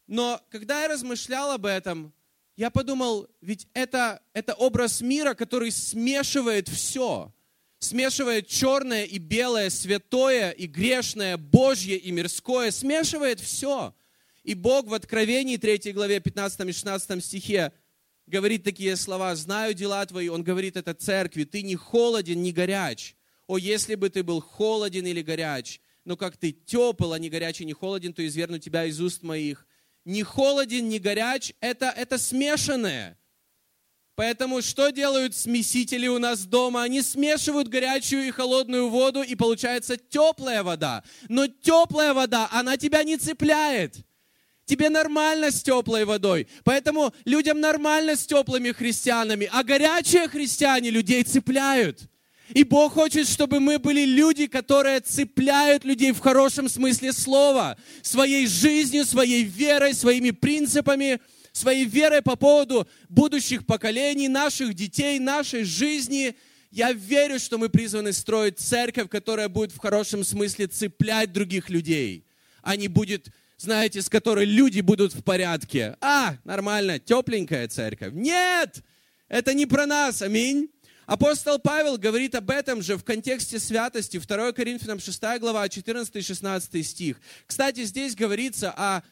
Но 0.07 0.41
когда 0.51 0.83
я 0.83 0.87
размышлял 0.87 1.51
об 1.51 1.65
этом, 1.65 2.13
я 2.55 2.69
подумал, 2.69 3.27
ведь 3.41 3.67
это, 3.73 4.21
это 4.31 4.53
образ 4.53 5.01
мира, 5.01 5.33
который 5.33 5.71
смешивает 5.71 6.69
все. 6.69 7.33
Смешивает 7.79 8.47
черное 8.47 9.03
и 9.03 9.17
белое, 9.17 9.69
святое 9.69 10.51
и 10.51 10.65
грешное, 10.65 11.35
Божье 11.35 11.97
и 11.97 12.09
мирское. 12.11 12.71
Смешивает 12.71 13.41
все. 13.41 13.93
И 14.45 14.53
Бог 14.53 14.87
в 14.87 14.93
Откровении 14.93 15.57
3 15.57 15.91
главе 15.91 16.21
15 16.21 16.69
и 16.69 16.71
16 16.71 17.21
стихе 17.21 17.73
говорит 18.27 18.63
такие 18.63 18.95
слова, 18.95 19.35
«Знаю 19.35 19.73
дела 19.73 20.05
твои», 20.05 20.27
он 20.27 20.43
говорит 20.43 20.77
это 20.77 20.93
церкви, 20.93 21.45
«Ты 21.45 21.63
не 21.63 21.75
холоден, 21.75 22.41
не 22.41 22.51
горяч». 22.51 23.15
О, 23.47 23.57
если 23.57 23.95
бы 23.95 24.09
ты 24.09 24.23
был 24.23 24.41
холоден 24.41 25.05
или 25.05 25.21
горяч, 25.21 25.79
но 26.03 26.17
как 26.17 26.37
ты 26.37 26.51
тепл, 26.51 27.13
а 27.13 27.19
не 27.19 27.29
горячий, 27.29 27.65
не 27.65 27.73
холоден, 27.73 28.13
то 28.13 28.25
изверну 28.25 28.59
тебя 28.59 28.85
из 28.85 28.99
уст 28.99 29.23
моих. 29.23 29.65
Не 30.03 30.23
холоден, 30.23 30.87
не 30.89 30.99
горяч, 30.99 31.53
это, 31.61 31.87
это 31.87 32.17
смешанное. 32.17 33.17
Поэтому 34.15 34.61
что 34.61 34.89
делают 34.89 35.35
смесители 35.35 36.07
у 36.07 36.17
нас 36.17 36.45
дома? 36.45 36.83
Они 36.83 37.01
смешивают 37.01 37.67
горячую 37.67 38.27
и 38.27 38.31
холодную 38.31 38.89
воду, 38.89 39.21
и 39.21 39.35
получается 39.35 39.95
теплая 39.95 40.63
вода. 40.63 41.03
Но 41.29 41.47
теплая 41.47 42.13
вода, 42.13 42.49
она 42.51 42.77
тебя 42.77 43.03
не 43.03 43.17
цепляет. 43.17 43.97
Тебе 44.67 44.89
нормально 44.89 45.49
с 45.49 45.63
теплой 45.63 46.03
водой. 46.03 46.45
Поэтому 46.65 47.13
людям 47.23 47.61
нормально 47.61 48.17
с 48.17 48.25
теплыми 48.25 48.73
христианами. 48.73 49.49
А 49.51 49.63
горячие 49.63 50.27
христиане 50.27 50.89
людей 50.89 51.23
цепляют. 51.23 52.01
И 52.49 52.65
Бог 52.65 52.93
хочет, 52.93 53.29
чтобы 53.29 53.61
мы 53.61 53.79
были 53.79 54.03
люди, 54.03 54.47
которые 54.47 54.99
цепляют 54.99 55.85
людей 55.85 56.11
в 56.11 56.19
хорошем 56.19 56.67
смысле 56.67 57.13
слова. 57.13 57.77
Своей 58.01 58.45
жизнью, 58.45 59.05
своей 59.05 59.43
верой, 59.43 59.93
своими 59.93 60.31
принципами, 60.31 61.21
своей 61.53 61.85
верой 61.85 62.21
по 62.21 62.35
поводу 62.35 62.89
будущих 63.07 63.65
поколений, 63.65 64.27
наших 64.27 64.73
детей, 64.73 65.17
нашей 65.17 65.63
жизни. 65.63 66.35
Я 66.71 66.91
верю, 66.91 67.39
что 67.39 67.57
мы 67.57 67.69
призваны 67.69 68.11
строить 68.11 68.59
церковь, 68.59 69.07
которая 69.07 69.47
будет 69.47 69.71
в 69.71 69.77
хорошем 69.77 70.25
смысле 70.25 70.67
цеплять 70.67 71.31
других 71.31 71.69
людей, 71.69 72.25
а 72.61 72.75
не 72.75 72.89
будет 72.89 73.29
знаете, 73.57 74.01
с 74.01 74.09
которой 74.09 74.45
люди 74.45 74.81
будут 74.81 75.13
в 75.13 75.23
порядке. 75.23 75.97
А, 75.99 76.37
нормально, 76.43 76.99
тепленькая 76.99 77.67
церковь. 77.67 78.13
Нет, 78.13 78.83
это 79.27 79.53
не 79.53 79.65
про 79.65 79.85
нас, 79.85 80.21
аминь. 80.21 80.69
Апостол 81.07 81.57
Павел 81.57 81.97
говорит 81.97 82.35
об 82.35 82.51
этом 82.51 82.81
же 82.81 82.97
в 82.97 83.03
контексте 83.03 83.59
святости, 83.59 84.19
2 84.19 84.51
Коринфянам 84.51 84.99
6 84.99 85.21
глава, 85.39 85.65
14-16 85.65 86.83
стих. 86.83 87.21
Кстати, 87.45 87.83
здесь 87.85 88.13
говорится 88.13 88.73
о, 88.75 89.03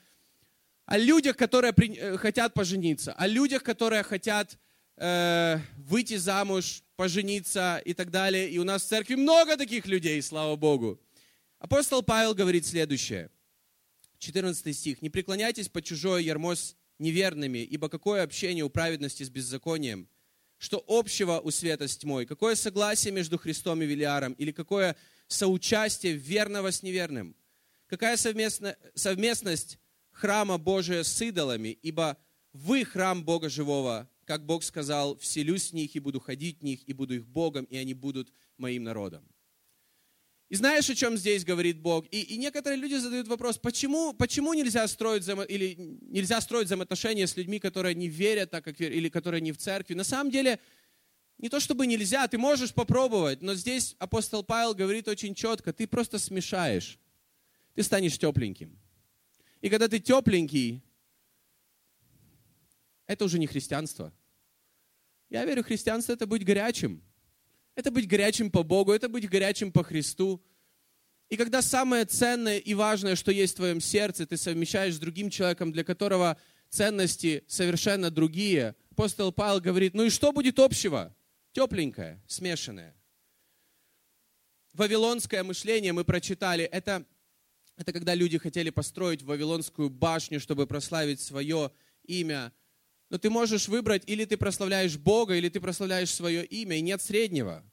о 0.86 0.98
людях, 0.98 1.38
которые 1.38 1.72
при, 1.72 1.96
э, 1.96 2.18
хотят 2.18 2.54
пожениться, 2.54 3.14
о 3.14 3.28
людях, 3.28 3.64
которые 3.64 4.04
хотят 4.04 4.58
э, 4.98 5.58
выйти 5.78 6.18
замуж, 6.18 6.84
пожениться 6.98 7.82
и 7.86 7.94
так 7.94 8.12
далее. 8.12 8.50
И 8.50 8.58
у 8.58 8.66
нас 8.66 8.84
в 8.84 8.88
церкви 8.88 9.16
много 9.16 9.56
таких 9.56 9.88
людей, 9.88 10.22
слава 10.22 10.58
Богу. 10.58 11.00
Апостол 11.60 12.04
Павел 12.04 12.36
говорит 12.36 12.66
следующее. 12.66 13.30
14 14.26 14.76
стих. 14.76 15.02
«Не 15.02 15.10
преклоняйтесь 15.10 15.70
под 15.70 15.86
чужое 15.86 16.22
ярмо 16.22 16.56
с 16.56 16.76
неверными, 16.98 17.60
ибо 17.60 17.90
какое 17.90 18.24
общение 18.24 18.64
у 18.64 18.70
праведности 18.70 19.24
с 19.24 19.30
беззаконием? 19.30 20.10
Что 20.58 20.84
общего 20.88 21.40
у 21.40 21.52
света 21.52 21.88
с 21.88 21.98
тьмой? 21.98 22.26
Какое 22.26 22.56
согласие 22.56 23.14
между 23.14 23.38
Христом 23.38 23.82
и 23.82 23.86
Велиаром? 23.86 24.34
Или 24.34 24.52
какое 24.52 24.96
соучастие 25.28 26.14
верного 26.14 26.72
с 26.72 26.82
неверным? 26.82 27.36
Какая 27.88 28.18
совместность 28.18 29.78
храма 30.12 30.58
Божия 30.58 31.04
с 31.04 31.22
идолами? 31.22 31.78
Ибо 31.84 32.18
вы 32.54 32.84
храм 32.86 33.24
Бога 33.24 33.50
живого, 33.50 34.10
как 34.24 34.46
Бог 34.46 34.64
сказал, 34.64 35.18
вселюсь 35.20 35.70
в 35.70 35.74
них 35.74 35.96
и 35.96 36.00
буду 36.00 36.20
ходить 36.20 36.62
в 36.62 36.64
них, 36.64 36.88
и 36.88 36.94
буду 36.94 37.14
их 37.16 37.28
Богом, 37.28 37.66
и 37.66 37.78
они 37.78 37.94
будут 37.94 38.32
моим 38.58 38.84
народом. 38.84 39.28
И 40.50 40.56
знаешь, 40.56 40.88
о 40.90 40.96
чем 40.96 41.18
здесь 41.18 41.44
говорит 41.44 41.80
Бог? 41.80 42.06
И, 42.12 42.22
и 42.22 42.38
некоторые 42.38 42.80
люди 42.80 42.96
задают 42.96 43.28
вопрос, 43.28 43.58
почему, 43.58 44.14
почему 44.14 44.54
нельзя, 44.54 44.88
строить 44.88 45.24
взаимо, 45.24 45.44
или 45.44 45.76
нельзя 46.02 46.40
строить 46.40 46.68
взаимоотношения 46.68 47.26
с 47.26 47.36
людьми, 47.36 47.60
которые 47.60 47.96
не 47.96 48.08
верят 48.08 48.52
так, 48.52 48.64
как 48.64 48.80
верят, 48.80 48.96
или 48.96 49.10
которые 49.10 49.42
не 49.42 49.52
в 49.52 49.58
церкви. 49.58 49.96
На 49.96 50.04
самом 50.04 50.32
деле, 50.32 50.60
не 51.40 51.50
то 51.50 51.60
чтобы 51.60 51.88
нельзя, 51.88 52.28
ты 52.28 52.38
можешь 52.38 52.74
попробовать, 52.74 53.42
но 53.42 53.56
здесь 53.56 53.96
апостол 53.98 54.44
Павел 54.44 54.76
говорит 54.76 55.08
очень 55.08 55.34
четко, 55.34 55.74
ты 55.74 55.88
просто 55.88 56.20
смешаешь, 56.20 57.00
ты 57.74 57.82
станешь 57.82 58.18
тепленьким. 58.18 58.78
И 59.62 59.70
когда 59.70 59.88
ты 59.88 60.00
тепленький, 60.00 60.84
это 63.08 63.26
уже 63.26 63.40
не 63.40 63.48
христианство. 63.48 64.14
Я 65.30 65.44
верю, 65.44 65.64
христианство 65.64 66.14
это 66.14 66.28
быть 66.28 66.46
горячим. 66.46 67.02
Это 67.76 67.92
быть 67.92 68.08
горячим 68.08 68.50
по 68.50 68.64
Богу, 68.64 68.94
это 68.94 69.10
быть 69.10 69.30
горячим 69.30 69.72
по 69.72 69.84
Христу. 69.84 70.42
И 71.30 71.38
когда 71.38 71.62
самое 71.62 72.06
ценное 72.06 72.58
и 72.58 72.74
важное, 72.74 73.16
что 73.16 73.32
есть 73.32 73.54
в 73.54 73.58
твоем 73.58 73.82
сердце, 73.82 74.26
ты 74.26 74.38
совмещаешь 74.38 74.96
с 74.96 75.00
другим 75.00 75.30
человеком, 75.30 75.72
для 75.72 75.84
которого 75.84 76.38
ценности 76.70 77.44
совершенно 77.48 78.10
другие, 78.10 78.76
апостол 78.92 79.32
Павел 79.32 79.60
говорит, 79.60 79.94
ну 79.94 80.04
и 80.04 80.10
что 80.10 80.32
будет 80.32 80.60
общего? 80.60 81.16
Тепленькое, 81.52 82.22
смешанное. 82.28 82.96
Вавилонское 84.74 85.44
мышление 85.44 85.94
мы 85.94 86.04
прочитали, 86.04 86.66
это, 86.66 87.06
это 87.78 87.94
когда 87.94 88.14
люди 88.14 88.38
хотели 88.38 88.70
построить 88.70 89.24
Вавилонскую 89.24 89.90
башню, 89.90 90.40
чтобы 90.40 90.68
прославить 90.68 91.22
свое 91.22 91.72
имя. 92.04 92.52
Но 93.10 93.18
ты 93.18 93.30
можешь 93.30 93.68
выбрать, 93.68 94.04
или 94.08 94.26
ты 94.26 94.38
прославляешь 94.38 94.98
Бога, 94.98 95.36
или 95.36 95.50
ты 95.50 95.60
прославляешь 95.60 96.14
свое 96.14 96.46
имя, 96.46 96.78
и 96.78 96.82
нет 96.82 97.02
среднего. 97.02 97.64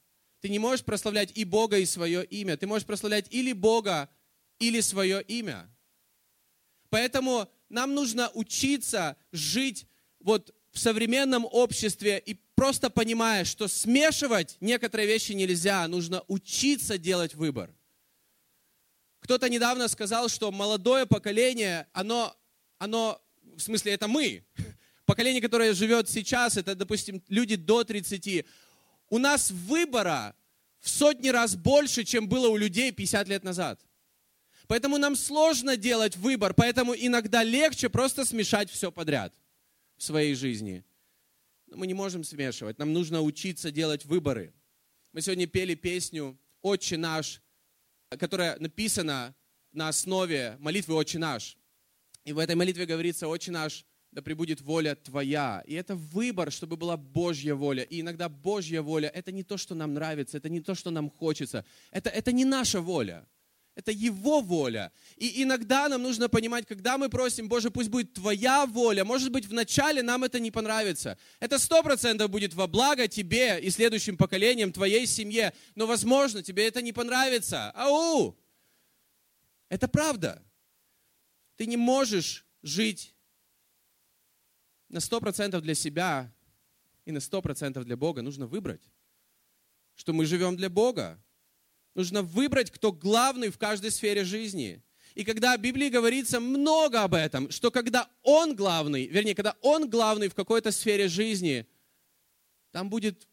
Ты 0.41 0.49
не 0.49 0.59
можешь 0.59 0.85
прославлять 0.85 1.31
и 1.35 1.45
Бога, 1.45 1.79
и 1.79 1.85
свое 1.85 2.23
имя. 2.25 2.57
Ты 2.57 2.67
можешь 2.67 2.85
прославлять 2.85 3.27
или 3.31 3.53
Бога, 3.53 4.09
или 4.59 4.81
свое 4.81 5.21
имя. 5.23 5.69
Поэтому 6.89 7.49
нам 7.69 7.95
нужно 7.95 8.29
учиться 8.33 9.17
жить 9.31 9.87
вот 10.19 10.53
в 10.71 10.79
современном 10.79 11.45
обществе 11.45 12.21
и 12.23 12.35
просто 12.55 12.89
понимая, 12.89 13.45
что 13.45 13.67
смешивать 13.67 14.57
некоторые 14.59 15.07
вещи 15.07 15.31
нельзя, 15.31 15.87
нужно 15.87 16.23
учиться 16.27 16.97
делать 16.97 17.35
выбор. 17.35 17.73
Кто-то 19.21 19.49
недавно 19.49 19.87
сказал, 19.87 20.27
что 20.29 20.51
молодое 20.51 21.05
поколение, 21.05 21.87
оно, 21.93 22.35
оно, 22.77 23.21
в 23.55 23.59
смысле, 23.59 23.93
это 23.93 24.07
мы, 24.07 24.45
поколение, 25.05 25.41
которое 25.41 25.73
живет 25.73 26.09
сейчас, 26.09 26.57
это, 26.57 26.75
допустим, 26.75 27.21
люди 27.27 27.55
до 27.55 27.83
30, 27.83 28.45
у 29.09 29.17
нас 29.17 29.51
выбора 29.51 30.35
в 30.79 30.89
сотни 30.89 31.29
раз 31.29 31.55
больше, 31.55 32.03
чем 32.03 32.27
было 32.27 32.49
у 32.49 32.57
людей 32.57 32.91
50 32.91 33.27
лет 33.27 33.43
назад. 33.43 33.79
Поэтому 34.67 34.97
нам 34.97 35.15
сложно 35.15 35.77
делать 35.77 36.15
выбор, 36.17 36.53
поэтому 36.53 36.93
иногда 36.95 37.43
легче 37.43 37.89
просто 37.89 38.25
смешать 38.25 38.69
все 38.69 38.91
подряд 38.91 39.33
в 39.97 40.03
своей 40.03 40.35
жизни. 40.35 40.83
Но 41.67 41.77
мы 41.77 41.87
не 41.87 41.93
можем 41.93 42.23
смешивать, 42.23 42.79
нам 42.79 42.93
нужно 42.93 43.21
учиться 43.21 43.71
делать 43.71 44.05
выборы. 44.05 44.53
Мы 45.11 45.21
сегодня 45.21 45.47
пели 45.47 45.75
песню 45.75 46.37
«Отче 46.61 46.97
наш», 46.97 47.41
которая 48.09 48.57
написана 48.59 49.35
на 49.71 49.89
основе 49.89 50.55
молитвы 50.59 50.95
«Отче 50.95 51.19
наш». 51.19 51.57
И 52.25 52.31
в 52.31 52.39
этой 52.39 52.55
молитве 52.55 52.85
говорится 52.85 53.27
«Отче 53.27 53.51
наш, 53.51 53.85
да 54.13 54.21
пребудет 54.21 54.61
воля 54.61 54.95
Твоя». 54.95 55.63
И 55.67 55.73
это 55.73 55.95
выбор, 55.95 56.51
чтобы 56.51 56.77
была 56.77 56.97
Божья 56.97 57.55
воля. 57.55 57.83
И 57.83 58.01
иногда 58.01 58.29
Божья 58.29 58.81
воля– 58.81 59.09
это 59.13 59.31
не 59.31 59.43
то, 59.43 59.57
что 59.57 59.75
нам 59.75 59.93
нравится, 59.93 60.37
это 60.37 60.49
не 60.49 60.61
то, 60.61 60.75
что 60.75 60.91
нам 60.91 61.09
хочется. 61.09 61.65
Это, 61.91 62.09
это 62.09 62.31
не 62.31 62.45
наша 62.45 62.81
воля. 62.81 63.25
Это 63.75 63.91
Его 63.91 64.41
воля. 64.41 64.91
И 65.17 65.41
иногда 65.41 65.89
нам 65.89 66.03
нужно 66.03 66.29
понимать, 66.29 66.67
когда 66.67 66.97
мы 66.97 67.09
просим, 67.09 67.49
Боже, 67.49 67.71
пусть 67.71 67.89
будет 67.89 68.13
Твоя 68.13 68.67
воля, 68.67 69.03
может 69.03 69.31
быть, 69.31 69.47
вначале 69.47 70.03
нам 70.03 70.23
это 70.23 70.39
не 70.39 70.51
понравится. 70.51 71.17
Это 71.39 71.57
сто 71.57 71.81
процентов 71.81 72.29
будет 72.29 72.53
во 72.53 72.67
благо 72.67 73.07
тебе 73.07 73.59
и 73.59 73.71
следующим 73.71 74.15
поколениям, 74.15 74.71
твоей 74.71 75.07
семье. 75.07 75.53
Но, 75.73 75.87
возможно, 75.87 76.43
тебе 76.43 76.67
это 76.67 76.83
не 76.83 76.93
понравится. 76.93 77.71
Ау! 77.71 78.37
Это 79.69 79.87
правда. 79.87 80.43
Ты 81.55 81.65
не 81.65 81.77
можешь 81.77 82.45
жить 82.61 83.12
на 84.93 84.99
сто 84.99 85.19
процентов 85.19 85.63
для 85.63 85.73
себя 85.73 86.31
и 87.03 87.11
на 87.11 87.19
сто 87.19 87.41
процентов 87.41 87.83
для 87.83 87.97
Бога. 87.97 88.21
Нужно 88.21 88.45
выбрать, 88.45 88.83
что 89.95 90.13
мы 90.13 90.25
живем 90.27 90.55
для 90.55 90.69
Бога. 90.69 91.19
Нужно 91.95 92.21
выбрать, 92.21 92.69
кто 92.69 92.91
главный 92.91 93.49
в 93.49 93.57
каждой 93.57 93.89
сфере 93.89 94.23
жизни. 94.23 94.83
И 95.15 95.23
когда 95.23 95.57
в 95.57 95.61
Библии 95.61 95.89
говорится 95.89 96.39
много 96.39 97.01
об 97.01 97.15
этом, 97.15 97.49
что 97.49 97.71
когда 97.71 98.07
Он 98.21 98.55
главный, 98.55 99.07
вернее, 99.07 99.33
когда 99.33 99.55
Он 99.61 99.89
главный 99.89 100.27
в 100.27 100.35
какой-то 100.35 100.71
сфере 100.71 101.07
жизни, 101.07 101.65
там 102.69 102.91
будет 102.91 103.27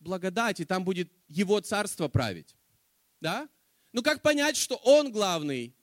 благодать, 0.00 0.58
и 0.58 0.64
там 0.64 0.84
будет 0.84 1.12
Его 1.28 1.60
царство 1.60 2.08
править. 2.08 2.56
Да? 3.20 3.48
Ну 3.92 4.02
как 4.02 4.20
понять, 4.20 4.56
что 4.56 4.74
Он 4.82 5.12
главный? 5.12 5.76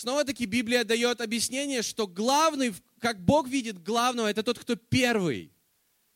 Снова-таки 0.00 0.46
Библия 0.46 0.82
дает 0.82 1.20
объяснение, 1.20 1.82
что 1.82 2.06
главный, 2.06 2.74
как 3.00 3.22
Бог 3.22 3.46
видит 3.46 3.82
главного, 3.82 4.28
это 4.28 4.42
тот, 4.42 4.58
кто 4.58 4.74
первый. 4.74 5.52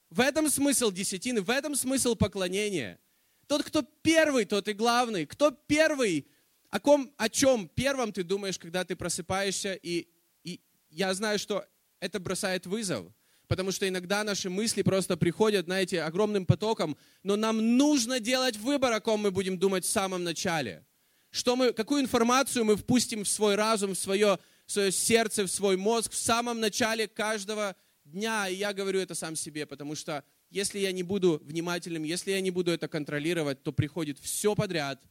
В 0.09 0.21
этом 0.21 0.49
смысл 0.49 0.91
десятины, 0.91 1.43
в 1.43 1.51
этом 1.51 1.75
смысл 1.75 2.15
поклонения– 2.15 2.99
тот, 3.47 3.63
кто 3.63 3.83
первый, 3.83 4.47
тот 4.47 4.69
и 4.69 4.73
главный. 4.73 5.27
Кто 5.27 5.51
первый? 5.51 6.27
О, 6.71 6.81
ком, 6.81 7.13
о 7.19 7.29
чем 7.29 7.69
первым 7.69 8.11
ты 8.11 8.23
думаешь, 8.23 8.59
когда 8.59 8.87
ты 8.87 8.97
просыпаешься? 8.97 9.75
И, 9.75 10.09
и 10.45 10.63
я 10.89 11.13
знаю, 11.13 11.39
что 11.39 11.67
это 12.01 12.19
бросает 12.21 12.65
вызов. 12.65 13.05
Потому 13.49 13.71
что 13.71 13.87
иногда 13.87 14.25
наши 14.25 14.49
мысли 14.49 14.81
просто 14.81 15.19
приходят, 15.19 15.67
знаете, 15.67 16.01
огромным 16.01 16.47
потоком. 16.47 16.97
Но 17.23 17.37
нам 17.37 17.77
нужно 17.77 18.19
делать 18.19 18.57
выбор, 18.57 18.95
о 18.95 19.01
ком 19.01 19.21
мы 19.21 19.31
будем 19.31 19.59
думать 19.59 19.85
в 19.85 19.91
самом 19.91 20.25
начале. 20.25 20.87
Что 21.35 21.57
мы, 21.57 21.73
какую 21.73 22.01
информацию 22.01 22.65
мы 22.65 22.77
впустим 22.77 23.25
в 23.25 23.29
свой 23.29 23.57
разум, 23.57 23.95
в 23.95 23.99
свое, 23.99 24.39
в 24.67 24.71
свое 24.71 24.93
сердце, 24.93 25.43
в 25.43 25.51
свой 25.51 25.77
мозг 25.77 26.13
в 26.13 26.17
самом 26.17 26.61
начале 26.61 27.09
каждого 27.09 27.75
дня. 28.05 28.47
И 28.49 28.55
я 28.55 28.73
говорю 28.73 29.01
это 29.01 29.17
сам 29.17 29.35
себе, 29.35 29.67
потому 29.67 29.97
что 29.97 30.23
если 30.49 30.79
я 30.79 30.93
не 30.93 31.03
буду 31.03 31.43
внимательным, 31.45 32.05
если 32.05 32.31
я 32.31 32.41
не 32.41 32.53
буду 32.53 32.71
это 32.71 32.87
контролировать, 32.87 33.65
то 33.65 33.73
приходит 33.73 34.21
все 34.21 34.55
подряд, 34.55 35.03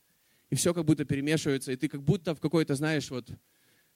и 0.50 0.56
все 0.56 0.74
как 0.74 0.86
будто 0.86 1.04
перемешивается, 1.04 1.74
и 1.74 1.76
ты 1.76 1.90
как 1.90 2.02
будто 2.02 2.34
в 2.34 2.40
какой-то, 2.40 2.76
знаешь, 2.76 3.10
вот 3.10 3.28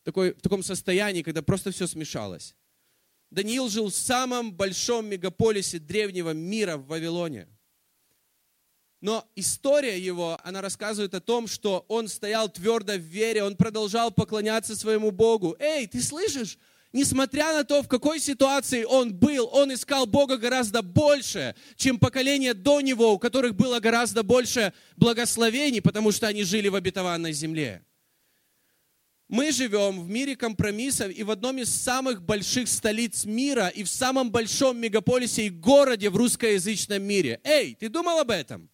такой, 0.04 0.34
в 0.34 0.42
таком 0.42 0.64
состоянии, 0.64 1.22
когда 1.22 1.42
просто 1.42 1.72
все 1.72 1.88
смешалось. 1.88 2.58
Даниил 3.32 3.70
жил 3.70 3.88
в 3.88 3.96
самом 3.96 4.52
большом 4.52 5.06
мегаполисе 5.06 5.80
древнего 5.80 6.32
мира 6.32 6.76
в 6.76 6.88
Вавилоне. 6.88 7.48
Но 9.08 9.26
история 9.38 9.98
его, 9.98 10.38
она 10.44 10.60
рассказывает 10.62 11.14
о 11.14 11.22
том, 11.22 11.48
что 11.48 11.86
он 11.88 12.10
стоял 12.10 12.50
твердо 12.50 12.96
в 12.96 13.00
вере, 13.00 13.42
он 13.42 13.56
продолжал 13.56 14.12
поклоняться 14.12 14.76
своему 14.76 15.12
Богу. 15.12 15.56
Эй, 15.60 15.88
ты 15.88 16.04
слышишь? 16.04 16.58
несмотря 16.92 17.54
на 17.54 17.64
то, 17.64 17.82
в 17.82 17.88
какой 17.88 18.20
ситуации 18.20 18.84
он 18.84 19.14
был, 19.14 19.50
он 19.54 19.74
искал 19.74 20.08
Бога 20.08 20.36
гораздо 20.36 20.82
больше, 20.82 21.56
чем 21.78 22.00
поколение 22.00 22.54
до 22.54 22.82
него, 22.82 23.14
у 23.14 23.18
которых 23.18 23.56
было 23.56 23.80
гораздо 23.80 24.24
больше 24.24 24.74
благословений, 24.98 25.82
потому 25.82 26.12
что 26.12 26.28
они 26.28 26.44
жили 26.44 26.68
в 26.68 26.76
обетованной 26.76 27.32
земле. 27.32 27.86
Мы 29.30 29.54
живем 29.54 30.02
в 30.02 30.10
мире 30.10 30.36
компромиссов 30.36 31.12
и 31.12 31.24
в 31.24 31.32
одном 31.32 31.60
из 31.60 31.74
самых 31.74 32.22
больших 32.22 32.68
столиц 32.68 33.24
мира, 33.24 33.70
и 33.70 33.84
в 33.84 33.90
самом 33.90 34.32
большом 34.32 34.78
мегаполисе 34.78 35.46
и 35.46 35.50
городе 35.50 36.10
в 36.10 36.18
русскоязычном 36.18 37.02
мире. 37.02 37.40
Эй, 37.46 37.74
ты 37.74 37.88
думал 37.88 38.20
об 38.20 38.32
этом? 38.32 38.70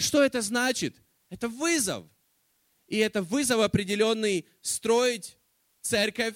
Что 0.00 0.24
это 0.24 0.40
значит? 0.40 0.96
Это 1.28 1.48
вызов. 1.48 2.06
И 2.86 2.96
это 2.96 3.22
вызов 3.22 3.60
определенный 3.60 4.46
строить 4.62 5.36
церковь 5.82 6.34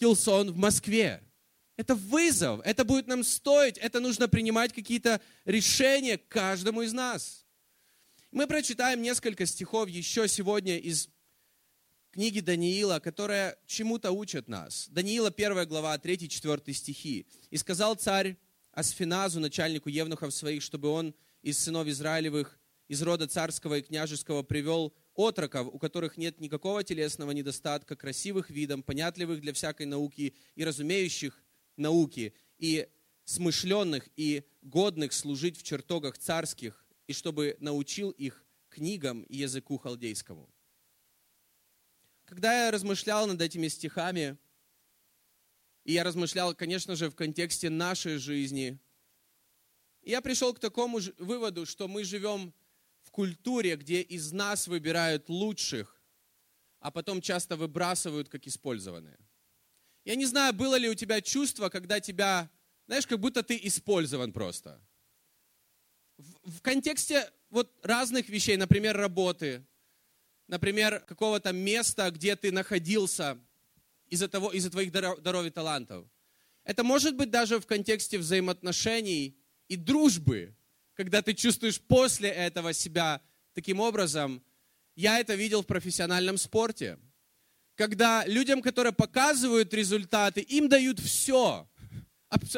Хилсон 0.00 0.50
в 0.50 0.56
Москве. 0.56 1.22
Это 1.76 1.94
вызов, 1.94 2.60
это 2.64 2.84
будет 2.84 3.06
нам 3.06 3.22
стоить, 3.22 3.78
это 3.78 4.00
нужно 4.00 4.28
принимать 4.28 4.72
какие-то 4.72 5.20
решения 5.44 6.18
каждому 6.18 6.82
из 6.82 6.92
нас. 6.92 7.46
Мы 8.32 8.46
прочитаем 8.46 9.02
несколько 9.02 9.46
стихов 9.46 9.88
еще 9.88 10.26
сегодня 10.26 10.78
из 10.78 11.08
книги 12.10 12.40
Даниила, 12.40 12.98
которая 12.98 13.56
чему-то 13.66 14.10
учат 14.10 14.48
нас. 14.48 14.88
Даниила 14.88 15.28
1 15.28 15.68
глава, 15.68 15.96
3-4 15.96 16.72
стихи. 16.72 17.26
«И 17.50 17.56
сказал 17.56 17.94
царь 17.94 18.36
Асфиназу, 18.72 19.38
начальнику 19.38 19.90
евнухов 19.90 20.34
своих, 20.34 20.62
чтобы 20.62 20.88
он 20.88 21.14
из 21.42 21.58
сынов 21.58 21.86
Израилевых, 21.86 22.55
из 22.88 23.02
рода 23.02 23.26
царского 23.26 23.78
и 23.78 23.82
княжеского 23.82 24.42
привел 24.42 24.94
отроков, 25.14 25.68
у 25.72 25.78
которых 25.78 26.16
нет 26.16 26.40
никакого 26.40 26.84
телесного 26.84 27.32
недостатка, 27.32 27.96
красивых 27.96 28.50
видом, 28.50 28.82
понятливых 28.82 29.40
для 29.40 29.52
всякой 29.52 29.86
науки 29.86 30.34
и 30.54 30.64
разумеющих 30.64 31.42
науки, 31.76 32.34
и 32.58 32.88
смышленных 33.24 34.08
и 34.16 34.44
годных 34.62 35.12
служить 35.12 35.58
в 35.58 35.62
чертогах 35.62 36.16
царских, 36.18 36.86
и 37.06 37.12
чтобы 37.12 37.56
научил 37.60 38.10
их 38.10 38.44
книгам 38.68 39.22
и 39.22 39.36
языку 39.36 39.78
халдейскому. 39.78 40.48
Когда 42.24 42.66
я 42.66 42.70
размышлял 42.70 43.26
над 43.26 43.40
этими 43.40 43.68
стихами, 43.68 44.36
и 45.84 45.92
я 45.92 46.02
размышлял, 46.02 46.54
конечно 46.54 46.96
же, 46.96 47.08
в 47.08 47.14
контексте 47.14 47.70
нашей 47.70 48.18
жизни, 48.18 48.78
я 50.02 50.20
пришел 50.20 50.52
к 50.52 50.60
такому 50.60 51.00
выводу, 51.18 51.66
что 51.66 51.88
мы 51.88 52.04
живем 52.04 52.52
культуре, 53.16 53.76
где 53.76 54.02
из 54.02 54.30
нас 54.32 54.68
выбирают 54.68 55.30
лучших, 55.30 56.02
а 56.80 56.90
потом 56.90 57.22
часто 57.22 57.56
выбрасывают 57.56 58.28
как 58.28 58.46
использованные. 58.46 59.18
Я 60.04 60.16
не 60.16 60.26
знаю, 60.26 60.52
было 60.52 60.76
ли 60.76 60.90
у 60.90 60.94
тебя 60.94 61.22
чувство, 61.22 61.70
когда 61.70 61.98
тебя, 61.98 62.50
знаешь, 62.86 63.06
как 63.06 63.18
будто 63.18 63.42
ты 63.42 63.58
использован 63.62 64.32
просто. 64.34 64.78
В, 66.18 66.58
в 66.58 66.60
контексте 66.60 67.32
вот 67.48 67.72
разных 67.82 68.28
вещей, 68.28 68.58
например, 68.58 68.94
работы, 68.94 69.66
например, 70.46 71.00
какого-то 71.00 71.52
места, 71.52 72.10
где 72.10 72.36
ты 72.36 72.52
находился 72.52 73.38
из-за, 74.10 74.28
того, 74.28 74.52
из-за 74.52 74.70
твоих 74.70 74.92
даров 74.92 75.46
и 75.46 75.50
талантов. 75.50 76.06
Это 76.64 76.84
может 76.84 77.16
быть 77.16 77.30
даже 77.30 77.60
в 77.60 77.66
контексте 77.66 78.18
взаимоотношений 78.18 79.38
и 79.68 79.76
дружбы, 79.76 80.54
когда 80.96 81.20
ты 81.22 81.34
чувствуешь 81.34 81.80
после 81.80 82.30
этого 82.30 82.72
себя 82.72 83.20
таким 83.52 83.80
образом. 83.80 84.42
Я 84.96 85.20
это 85.20 85.34
видел 85.34 85.62
в 85.62 85.66
профессиональном 85.66 86.38
спорте. 86.38 86.98
Когда 87.74 88.24
людям, 88.26 88.62
которые 88.62 88.94
показывают 88.94 89.72
результаты, 89.74 90.40
им 90.40 90.68
дают 90.68 90.98
все. 90.98 91.68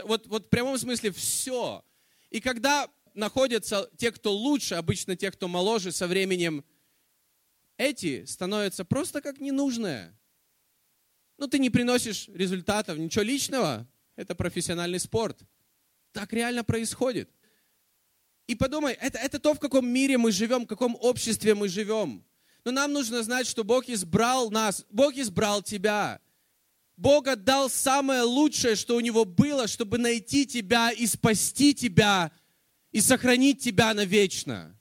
Вот, 0.04 0.26
вот 0.28 0.46
в 0.46 0.48
прямом 0.48 0.78
смысле 0.78 1.10
все. 1.10 1.84
И 2.30 2.40
когда 2.40 2.88
находятся 3.14 3.90
те, 3.96 4.12
кто 4.12 4.32
лучше, 4.32 4.76
обычно 4.76 5.16
те, 5.16 5.32
кто 5.32 5.48
моложе, 5.48 5.90
со 5.90 6.06
временем, 6.06 6.64
эти 7.76 8.24
становятся 8.24 8.84
просто 8.84 9.20
как 9.20 9.40
ненужные. 9.40 10.16
Ну, 11.36 11.48
ты 11.48 11.58
не 11.58 11.70
приносишь 11.70 12.28
результатов, 12.28 12.98
ничего 12.98 13.24
личного. 13.24 13.88
Это 14.14 14.36
профессиональный 14.36 15.00
спорт. 15.00 15.40
Так 16.12 16.32
реально 16.32 16.64
происходит. 16.64 17.30
И 18.48 18.54
подумай, 18.54 18.94
это, 18.94 19.18
это 19.18 19.38
то, 19.38 19.54
в 19.54 19.60
каком 19.60 19.86
мире 19.86 20.16
мы 20.16 20.32
живем, 20.32 20.64
в 20.64 20.66
каком 20.66 20.96
обществе 21.00 21.54
мы 21.54 21.68
живем. 21.68 22.24
Но 22.64 22.72
нам 22.72 22.92
нужно 22.92 23.22
знать, 23.22 23.46
что 23.46 23.62
Бог 23.62 23.88
избрал 23.88 24.50
нас, 24.50 24.86
Бог 24.90 25.14
избрал 25.16 25.62
тебя. 25.62 26.20
Бог 26.96 27.28
отдал 27.28 27.68
самое 27.68 28.22
лучшее, 28.22 28.74
что 28.74 28.96
у 28.96 29.00
Него 29.00 29.26
было, 29.26 29.68
чтобы 29.68 29.98
найти 29.98 30.46
тебя 30.46 30.90
и 30.90 31.06
спасти 31.06 31.74
тебя, 31.74 32.32
и 32.90 33.02
сохранить 33.02 33.62
тебя 33.62 33.92
навечно. 33.92 34.74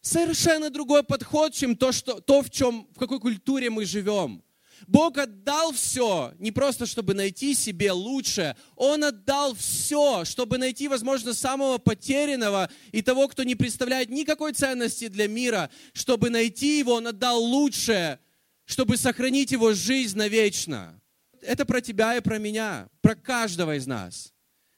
Совершенно 0.00 0.70
другой 0.70 1.04
подход, 1.04 1.52
чем 1.52 1.76
то, 1.76 1.92
что, 1.92 2.20
то 2.20 2.42
в, 2.42 2.48
чем, 2.48 2.88
в 2.94 2.98
какой 2.98 3.20
культуре 3.20 3.68
мы 3.68 3.84
живем. 3.84 4.42
Бог 4.86 5.18
отдал 5.18 5.72
все, 5.72 6.32
не 6.38 6.52
просто 6.52 6.86
чтобы 6.86 7.14
найти 7.14 7.54
себе 7.54 7.92
лучшее, 7.92 8.56
Он 8.76 9.04
отдал 9.04 9.54
все, 9.54 10.24
чтобы 10.24 10.58
найти, 10.58 10.88
возможно, 10.88 11.34
самого 11.34 11.78
потерянного 11.78 12.70
и 12.92 13.02
того, 13.02 13.28
кто 13.28 13.42
не 13.42 13.54
представляет 13.54 14.10
никакой 14.10 14.52
ценности 14.52 15.08
для 15.08 15.28
мира, 15.28 15.70
чтобы 15.92 16.30
найти 16.30 16.78
его, 16.78 16.94
Он 16.94 17.08
отдал 17.08 17.42
лучшее, 17.42 18.18
чтобы 18.64 18.96
сохранить 18.96 19.52
его 19.52 19.72
жизнь 19.72 20.16
навечно. 20.16 21.00
Это 21.42 21.64
про 21.64 21.80
тебя 21.80 22.16
и 22.16 22.20
про 22.20 22.38
меня, 22.38 22.88
про 23.00 23.14
каждого 23.14 23.76
из 23.76 23.86
нас. 23.86 24.32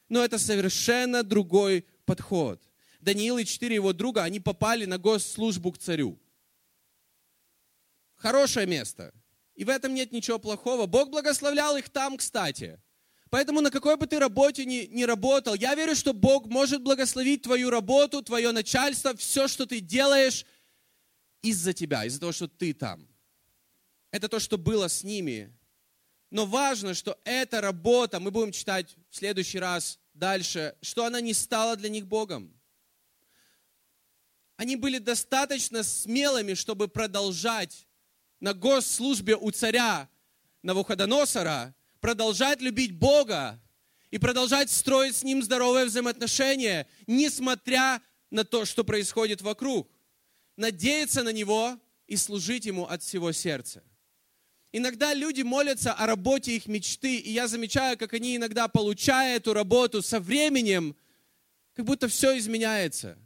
Но 0.08 0.24
это 0.24 0.38
совершенно 0.38 1.22
другой 1.22 1.86
подход. 2.04 2.62
Даниил 3.00 3.38
и 3.38 3.44
четыре 3.44 3.76
его 3.76 3.92
друга, 3.92 4.22
они 4.22 4.38
попали 4.40 4.84
на 4.84 4.98
госслужбу 4.98 5.72
к 5.72 5.78
царю. 5.78 6.20
Хорошее 8.16 8.66
место– 8.66 9.12
и 9.54 9.64
в 9.64 9.68
этом 9.68 9.94
нет 9.94 10.12
ничего 10.12 10.38
плохого. 10.38 10.86
Бог 10.86 11.10
благословлял 11.10 11.76
их 11.76 11.90
там, 11.90 12.16
кстати. 12.16 12.80
Поэтому 13.30 13.60
на 13.60 13.70
какой 13.70 13.96
бы 13.96 14.06
ты 14.06 14.18
работе 14.18 14.64
ни, 14.64 14.86
ни 14.90 15.04
работал, 15.04 15.54
я 15.54 15.74
верю, 15.74 15.96
что 15.96 16.12
Бог 16.12 16.46
может 16.46 16.82
благословить 16.82 17.42
твою 17.42 17.70
работу, 17.70 18.22
твое 18.22 18.52
начальство, 18.52 19.16
все, 19.16 19.48
что 19.48 19.64
ты 19.64 19.80
делаешь 19.80 20.44
из-за 21.40 21.72
тебя, 21.72 22.04
из-за 22.04 22.20
того, 22.20 22.32
что 22.32 22.46
ты 22.46 22.74
там. 22.74 23.08
Это 24.10 24.28
то, 24.28 24.38
что 24.38 24.58
было 24.58 24.88
с 24.88 25.02
ними. 25.02 25.50
Но 26.30 26.44
важно, 26.46 26.94
что 26.94 27.18
эта 27.24 27.60
работа, 27.60 28.20
мы 28.20 28.30
будем 28.30 28.52
читать 28.52 28.94
в 29.08 29.16
следующий 29.16 29.58
раз 29.58 29.98
дальше, 30.12 30.76
что 30.82 31.04
она 31.04 31.20
не 31.20 31.34
стала 31.34 31.76
для 31.76 31.88
них 31.88 32.06
Богом. 32.06 32.58
Они 34.56 34.76
были 34.76 34.98
достаточно 34.98 35.82
смелыми, 35.82 36.54
чтобы 36.54 36.88
продолжать 36.88 37.86
на 38.42 38.54
госслужбе 38.54 39.36
у 39.36 39.52
царя 39.52 40.08
Навуходоносора, 40.62 41.74
продолжать 42.00 42.60
любить 42.60 42.92
Бога 42.92 43.62
и 44.10 44.18
продолжать 44.18 44.68
строить 44.68 45.14
с 45.14 45.22
ним 45.22 45.44
здоровые 45.44 45.86
взаимоотношения, 45.86 46.88
несмотря 47.06 48.02
на 48.30 48.44
то, 48.44 48.64
что 48.64 48.82
происходит 48.82 49.42
вокруг. 49.42 49.88
Надеяться 50.56 51.22
на 51.22 51.32
Него 51.32 51.78
и 52.08 52.16
служить 52.16 52.66
Ему 52.66 52.84
от 52.84 53.02
всего 53.02 53.30
сердца. 53.30 53.84
Иногда 54.72 55.14
люди 55.14 55.42
молятся 55.42 55.92
о 55.92 56.06
работе 56.06 56.56
их 56.56 56.66
мечты, 56.66 57.18
и 57.18 57.30
я 57.30 57.46
замечаю, 57.46 57.96
как 57.96 58.12
они 58.12 58.36
иногда, 58.36 58.66
получая 58.66 59.36
эту 59.36 59.52
работу, 59.52 60.02
со 60.02 60.18
временем, 60.18 60.96
как 61.74 61.84
будто 61.84 62.08
все 62.08 62.36
изменяется. 62.36 63.16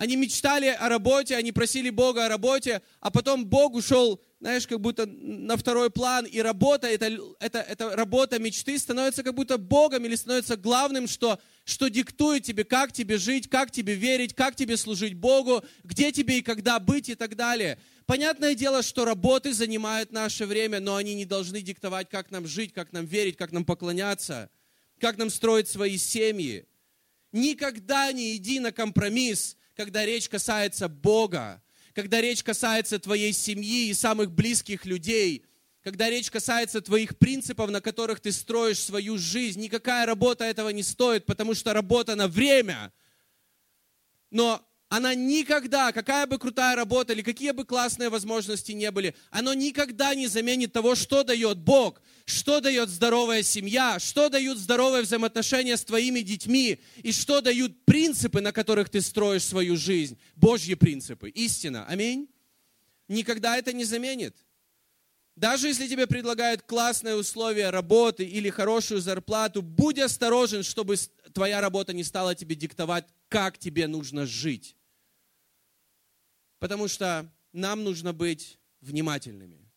Они 0.00 0.16
мечтали 0.16 0.68
о 0.68 0.88
работе, 0.88 1.36
они 1.36 1.52
просили 1.52 1.90
Бога 1.90 2.24
о 2.24 2.28
работе, 2.30 2.80
а 3.00 3.10
потом 3.10 3.44
Бог 3.44 3.74
ушел 3.74 4.18
знаешь, 4.40 4.66
как 4.66 4.80
будто 4.80 5.04
на 5.04 5.58
второй 5.58 5.90
план, 5.90 6.24
и 6.24 6.40
работа, 6.40 6.86
это, 6.86 7.14
это, 7.40 7.58
это 7.58 7.94
работа 7.94 8.38
мечты 8.38 8.78
становится 8.78 9.22
как 9.22 9.34
будто 9.34 9.58
Богом 9.58 10.06
или 10.06 10.14
становится 10.14 10.56
главным, 10.56 11.06
что, 11.06 11.38
что 11.64 11.88
диктует 11.88 12.44
тебе, 12.44 12.64
как 12.64 12.92
тебе 12.92 13.18
жить, 13.18 13.50
как 13.50 13.70
тебе 13.70 13.94
верить, 13.94 14.34
как 14.34 14.56
тебе 14.56 14.78
служить 14.78 15.12
Богу, 15.12 15.62
где 15.84 16.10
тебе 16.10 16.38
и 16.38 16.42
когда 16.42 16.78
быть 16.78 17.10
и 17.10 17.14
так 17.14 17.36
далее. 17.36 17.78
Понятное 18.06 18.54
дело, 18.54 18.82
что 18.82 19.04
работы 19.04 19.52
занимают 19.52 20.10
наше 20.10 20.46
время, 20.46 20.80
но 20.80 20.96
они 20.96 21.14
не 21.14 21.26
должны 21.26 21.60
диктовать, 21.60 22.08
как 22.08 22.30
нам 22.30 22.46
жить, 22.46 22.72
как 22.72 22.94
нам 22.94 23.04
верить, 23.04 23.36
как 23.36 23.52
нам 23.52 23.66
поклоняться, 23.66 24.48
как 24.98 25.18
нам 25.18 25.28
строить 25.28 25.68
свои 25.68 25.98
семьи. 25.98 26.64
Никогда 27.32 28.10
не 28.10 28.36
иди 28.36 28.58
на 28.58 28.72
компромисс, 28.72 29.58
когда 29.80 30.04
речь 30.04 30.28
касается 30.28 30.90
Бога 30.90 31.62
когда 31.94 32.20
речь 32.20 32.42
касается 32.42 32.98
твоей 32.98 33.32
семьи 33.32 33.88
и 33.88 33.94
самых 33.94 34.30
близких 34.30 34.84
людей, 34.84 35.44
когда 35.82 36.08
речь 36.08 36.30
касается 36.30 36.80
твоих 36.80 37.18
принципов, 37.18 37.70
на 37.70 37.80
которых 37.80 38.20
ты 38.20 38.32
строишь 38.32 38.78
свою 38.78 39.18
жизнь, 39.18 39.60
никакая 39.60 40.06
работа 40.06 40.44
этого 40.44 40.68
не 40.68 40.82
стоит, 40.82 41.26
потому 41.26 41.54
что 41.54 41.72
работа 41.72 42.14
на 42.14 42.28
время. 42.28 42.92
Но 44.30 44.64
она 44.90 45.14
никогда, 45.14 45.92
какая 45.92 46.26
бы 46.26 46.36
крутая 46.36 46.74
работа 46.74 47.12
или 47.12 47.22
какие 47.22 47.52
бы 47.52 47.64
классные 47.64 48.08
возможности 48.08 48.72
не 48.72 48.90
были, 48.90 49.14
оно 49.30 49.54
никогда 49.54 50.16
не 50.16 50.26
заменит 50.26 50.72
того, 50.72 50.96
что 50.96 51.22
дает 51.22 51.58
Бог, 51.58 52.02
что 52.24 52.60
дает 52.60 52.88
здоровая 52.88 53.44
семья, 53.44 54.00
что 54.00 54.28
дают 54.28 54.58
здоровые 54.58 55.04
взаимоотношения 55.04 55.76
с 55.76 55.84
твоими 55.84 56.20
детьми 56.20 56.80
и 57.04 57.12
что 57.12 57.40
дают 57.40 57.84
принципы, 57.84 58.40
на 58.40 58.50
которых 58.50 58.90
ты 58.90 59.00
строишь 59.00 59.44
свою 59.44 59.76
жизнь. 59.76 60.18
Божьи 60.34 60.74
принципы, 60.74 61.30
истина. 61.30 61.86
Аминь. 61.86 62.28
Никогда 63.06 63.56
это 63.56 63.72
не 63.72 63.84
заменит. 63.84 64.36
Даже 65.36 65.68
если 65.68 65.86
тебе 65.86 66.08
предлагают 66.08 66.62
классные 66.62 67.14
условия 67.14 67.70
работы 67.70 68.24
или 68.24 68.50
хорошую 68.50 69.00
зарплату, 69.00 69.62
будь 69.62 70.00
осторожен, 70.00 70.64
чтобы 70.64 70.96
твоя 71.32 71.60
работа 71.60 71.92
не 71.92 72.02
стала 72.02 72.34
тебе 72.34 72.56
диктовать, 72.56 73.06
как 73.28 73.56
тебе 73.56 73.86
нужно 73.86 74.26
жить. 74.26 74.74
Потому 76.60 76.88
что 76.88 77.32
нам 77.52 77.82
нужно 77.82 78.12
быть 78.12 78.60
внимательными. 78.80 79.68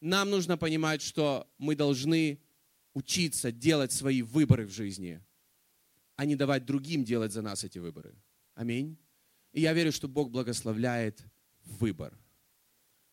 Нам 0.00 0.30
нужно 0.30 0.58
понимать, 0.58 1.00
что 1.00 1.48
мы 1.58 1.76
должны 1.76 2.40
учиться 2.94 3.52
делать 3.52 3.92
свои 3.92 4.22
выборы 4.22 4.66
в 4.66 4.70
жизни, 4.70 5.22
а 6.16 6.24
не 6.24 6.34
давать 6.34 6.64
другим 6.64 7.04
делать 7.04 7.32
за 7.32 7.42
нас 7.42 7.62
эти 7.62 7.78
выборы. 7.78 8.16
Аминь. 8.54 8.98
И 9.52 9.60
я 9.60 9.72
верю, 9.74 9.92
что 9.92 10.08
Бог 10.08 10.30
благословляет 10.30 11.22
выбор. 11.64 12.18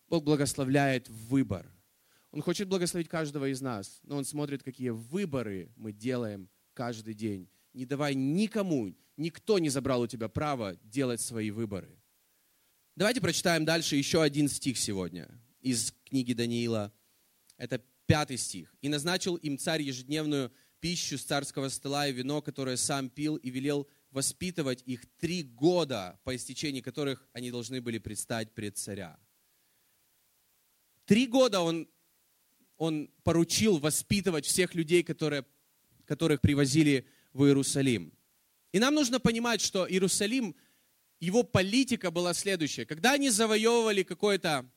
Бог 0.08 0.24
благословляет 0.24 1.08
выбор. 1.08 1.70
Он 2.32 2.42
хочет 2.42 2.68
благословить 2.68 3.08
каждого 3.08 3.50
из 3.50 3.60
нас, 3.60 4.00
но 4.02 4.16
Он 4.16 4.24
смотрит, 4.24 4.62
какие 4.62 4.90
выборы 4.90 5.70
мы 5.76 5.92
делаем 5.92 6.48
каждый 6.72 7.14
день. 7.14 7.48
Не 7.74 7.84
давай 7.84 8.14
никому, 8.14 8.94
никто 9.16 9.58
не 9.58 9.68
забрал 9.68 10.02
у 10.02 10.06
тебя 10.06 10.28
право 10.28 10.76
делать 10.82 11.20
свои 11.20 11.50
выборы. 11.50 11.99
Давайте 12.96 13.20
прочитаем 13.20 13.64
дальше 13.64 13.96
еще 13.96 14.20
один 14.20 14.48
стих 14.48 14.76
сегодня 14.76 15.28
из 15.60 15.94
книги 16.04 16.32
Даниила. 16.32 16.92
Это 17.56 17.80
пятый 18.06 18.36
стих. 18.36 18.74
«И 18.82 18.88
назначил 18.88 19.36
им 19.36 19.58
царь 19.58 19.82
ежедневную 19.82 20.52
пищу 20.80 21.16
с 21.16 21.22
царского 21.22 21.68
стола 21.68 22.08
и 22.08 22.12
вино, 22.12 22.42
которое 22.42 22.76
сам 22.76 23.08
пил, 23.08 23.36
и 23.36 23.48
велел 23.50 23.88
воспитывать 24.10 24.82
их 24.86 25.02
три 25.18 25.44
года, 25.44 26.18
по 26.24 26.34
истечении 26.34 26.80
которых 26.80 27.26
они 27.32 27.50
должны 27.50 27.80
были 27.80 27.98
предстать 27.98 28.52
пред 28.52 28.76
царя». 28.76 29.18
Три 31.04 31.26
года 31.26 31.60
он, 31.60 31.88
он 32.76 33.08
поручил 33.22 33.78
воспитывать 33.78 34.46
всех 34.46 34.74
людей, 34.74 35.04
которые, 35.04 35.46
которых 36.06 36.40
привозили 36.40 37.06
в 37.32 37.44
Иерусалим. 37.44 38.12
И 38.72 38.78
нам 38.78 38.94
нужно 38.94 39.20
понимать, 39.20 39.60
что 39.60 39.88
Иерусалим– 39.88 40.56
его 41.20 41.42
политика 41.42 42.10
была 42.10 42.34
следующая. 42.34 42.86
Когда 42.86 43.12
они 43.12 43.30
завоевывали 43.30 44.02
какое-то 44.02 44.68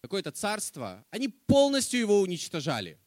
какое 0.00 0.22
царство, 0.22 1.04
они 1.10 1.28
полностью 1.28 2.00
его 2.00 2.20
уничтожали. 2.20 2.98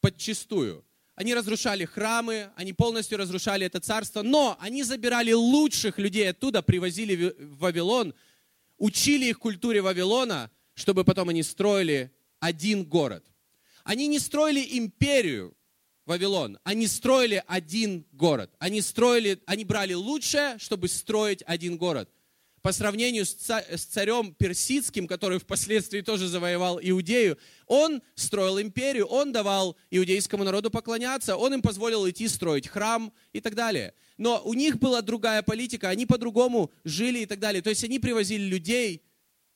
Подчистую. 0.00 0.84
они 1.14 1.34
разрушали 1.34 1.84
храмы, 1.84 2.50
они 2.56 2.72
полностью 2.72 3.18
разрушали 3.18 3.66
это 3.66 3.78
царство, 3.78 4.22
но 4.22 4.56
они 4.58 4.82
забирали 4.82 5.32
лучших 5.32 5.98
людей 5.98 6.30
оттуда, 6.30 6.62
привозили 6.62 7.14
в 7.14 7.58
Вавилон, 7.58 8.14
учили 8.78 9.26
их 9.26 9.38
культуре 9.38 9.82
Вавилона, 9.82 10.50
чтобы 10.72 11.04
потом 11.04 11.28
они 11.28 11.42
строили 11.42 12.10
один 12.38 12.84
город. 12.84 13.26
Они 13.84 14.08
не 14.08 14.18
строили 14.18 14.78
империю 14.78 15.54
Вавилон, 16.10 16.58
они 16.64 16.88
строили 16.88 17.40
один 17.46 18.04
город. 18.10 18.50
Они 18.58 18.80
строили, 18.80 19.40
они 19.46 19.64
брали 19.64 19.94
лучшее, 19.94 20.58
чтобы 20.58 20.88
строить 20.88 21.44
один 21.46 21.76
город 21.76 22.10
по 22.62 22.72
сравнению 22.72 23.24
с 23.24 23.84
царем 23.84 24.34
персидским, 24.34 25.06
который 25.06 25.38
впоследствии 25.38 26.00
тоже 26.00 26.26
завоевал 26.26 26.80
Иудею, 26.82 27.38
он 27.66 28.02
строил 28.16 28.60
империю, 28.60 29.06
он 29.06 29.32
давал 29.32 29.76
иудейскому 29.90 30.44
народу 30.44 30.70
поклоняться, 30.70 31.36
он 31.36 31.54
им 31.54 31.62
позволил 31.62 32.06
идти 32.10 32.28
строить 32.28 32.68
храм 32.68 33.12
и 33.32 33.40
так 33.40 33.54
далее. 33.54 33.94
Но 34.18 34.42
у 34.44 34.54
них 34.54 34.78
была 34.78 35.00
другая 35.02 35.42
политика, 35.42 35.88
они 35.88 36.06
по-другому 36.06 36.70
жили 36.84 37.20
и 37.20 37.26
так 37.26 37.38
далее. 37.38 37.62
То 37.62 37.70
есть 37.70 37.84
они 37.84 37.98
привозили 37.98 38.42
людей 38.42 39.02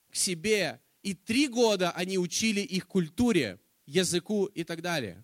к 0.09 0.15
себе, 0.15 0.79
и 1.03 1.13
три 1.13 1.47
года 1.47 1.91
они 1.91 2.17
учили 2.17 2.61
их 2.61 2.87
культуре, 2.87 3.59
языку 3.85 4.45
и 4.45 4.63
так 4.63 4.81
далее. 4.81 5.23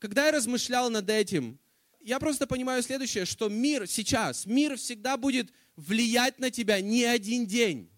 Когда 0.00 0.26
я 0.26 0.32
размышлял 0.32 0.88
над 0.88 1.08
этим, 1.10 1.60
я 2.00 2.18
просто 2.18 2.46
понимаю 2.46 2.82
следующее, 2.82 3.26
что 3.26 3.50
мир 3.50 3.86
сейчас, 3.86 4.46
мир 4.46 4.78
всегда 4.78 5.18
будет 5.18 5.52
влиять 5.76 6.38
на 6.38 6.50
тебя 6.50 6.80
не 6.80 7.04
один 7.04 7.46
день. 7.46 7.90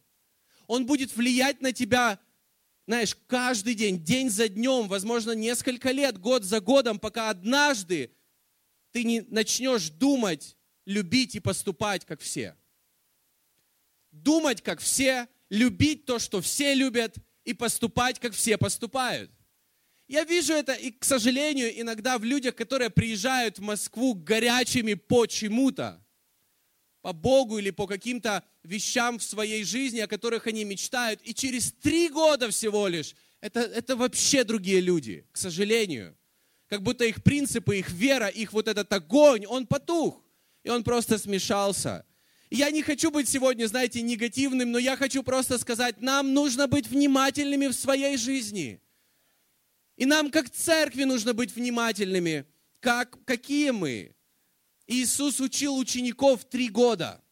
Он 0.67 0.85
будет 0.85 1.15
влиять 1.15 1.61
на 1.61 1.73
тебя, 1.73 2.19
знаешь, 2.89 3.17
каждый 3.29 3.77
день, 3.77 4.03
день 4.03 4.31
за 4.31 4.49
днем, 4.49 4.89
возможно, 4.89 5.31
несколько 5.31 5.93
лет, 5.93 6.19
год 6.19 6.43
за 6.43 6.61
годом, 6.61 6.99
пока 6.99 7.31
однажды 7.31 8.13
ты 8.91 9.05
не 9.05 9.21
начнешь 9.21 9.89
думать, 9.89 10.57
любить 10.85 11.37
и 11.37 11.41
поступать, 11.41 12.05
как 12.05 12.21
все. 12.21 12.57
Думать, 14.11 14.61
как 14.61 14.81
все, 14.81 15.29
любить 15.51 16.05
то, 16.05 16.19
что 16.19 16.41
все 16.41 16.75
любят, 16.75 17.15
и 17.45 17.55
поступать, 17.55 18.19
как 18.19 18.35
все 18.35 18.59
поступают. 18.59 19.31
Я 20.09 20.25
вижу 20.25 20.53
это, 20.53 20.73
и, 20.73 20.91
к 20.91 21.05
сожалению, 21.05 21.81
иногда 21.81 22.19
в 22.19 22.25
людях, 22.25 22.55
которые 22.55 22.91
приезжают 22.91 23.59
в 23.59 23.63
Москву 23.63 24.15
горячими 24.15 24.95
почему-то 24.95 26.05
по 27.01 27.13
Богу 27.13 27.59
или 27.59 27.71
по 27.71 27.87
каким-то 27.87 28.45
вещам 28.63 29.19
в 29.19 29.23
своей 29.23 29.65
жизни, 29.65 30.01
о 30.01 30.07
которых 30.07 30.47
они 30.47 30.65
мечтают. 30.65 31.21
И 31.23 31.35
через 31.35 31.73
три 31.73 32.09
года 32.09 32.51
всего 32.51 32.89
лишь 32.89 33.15
это, 33.41 33.61
это 33.61 33.97
вообще 33.97 34.45
другие 34.45 34.81
люди, 34.81 35.27
к 35.33 35.37
сожалению. 35.37 36.17
Как 36.69 36.83
будто 36.83 37.05
их 37.05 37.23
принципы, 37.23 37.79
их 37.79 37.91
вера, 37.91 38.29
их 38.29 38.53
вот 38.53 38.69
этот 38.69 38.91
огонь, 38.93 39.45
он 39.47 39.67
потух. 39.67 40.23
И 40.63 40.71
он 40.71 40.85
просто 40.85 41.19
смешался. 41.19 42.07
Я 42.51 42.71
не 42.71 42.83
хочу 42.83 43.11
быть 43.11 43.29
сегодня, 43.29 43.67
знаете, 43.67 44.01
негативным, 44.01 44.71
но 44.71 44.79
я 44.79 44.97
хочу 44.97 45.23
просто 45.23 45.59
сказать, 45.59 46.01
нам 46.01 46.35
нужно 46.35 46.69
быть 46.69 46.87
внимательными 46.87 47.67
в 47.67 47.73
своей 47.73 48.17
жизни. 48.17 48.81
И 50.03 50.05
нам, 50.05 50.33
как 50.33 50.51
церкви, 50.51 51.05
нужно 51.05 51.33
быть 51.33 51.55
внимательными. 51.55 52.45
Как, 52.81 53.25
какие 53.25 53.71
мы? 53.71 54.17
Иисус 54.89 55.39
учил 55.39 55.79
учеников 55.79 56.45
три 56.45 56.71
года. 56.71 57.23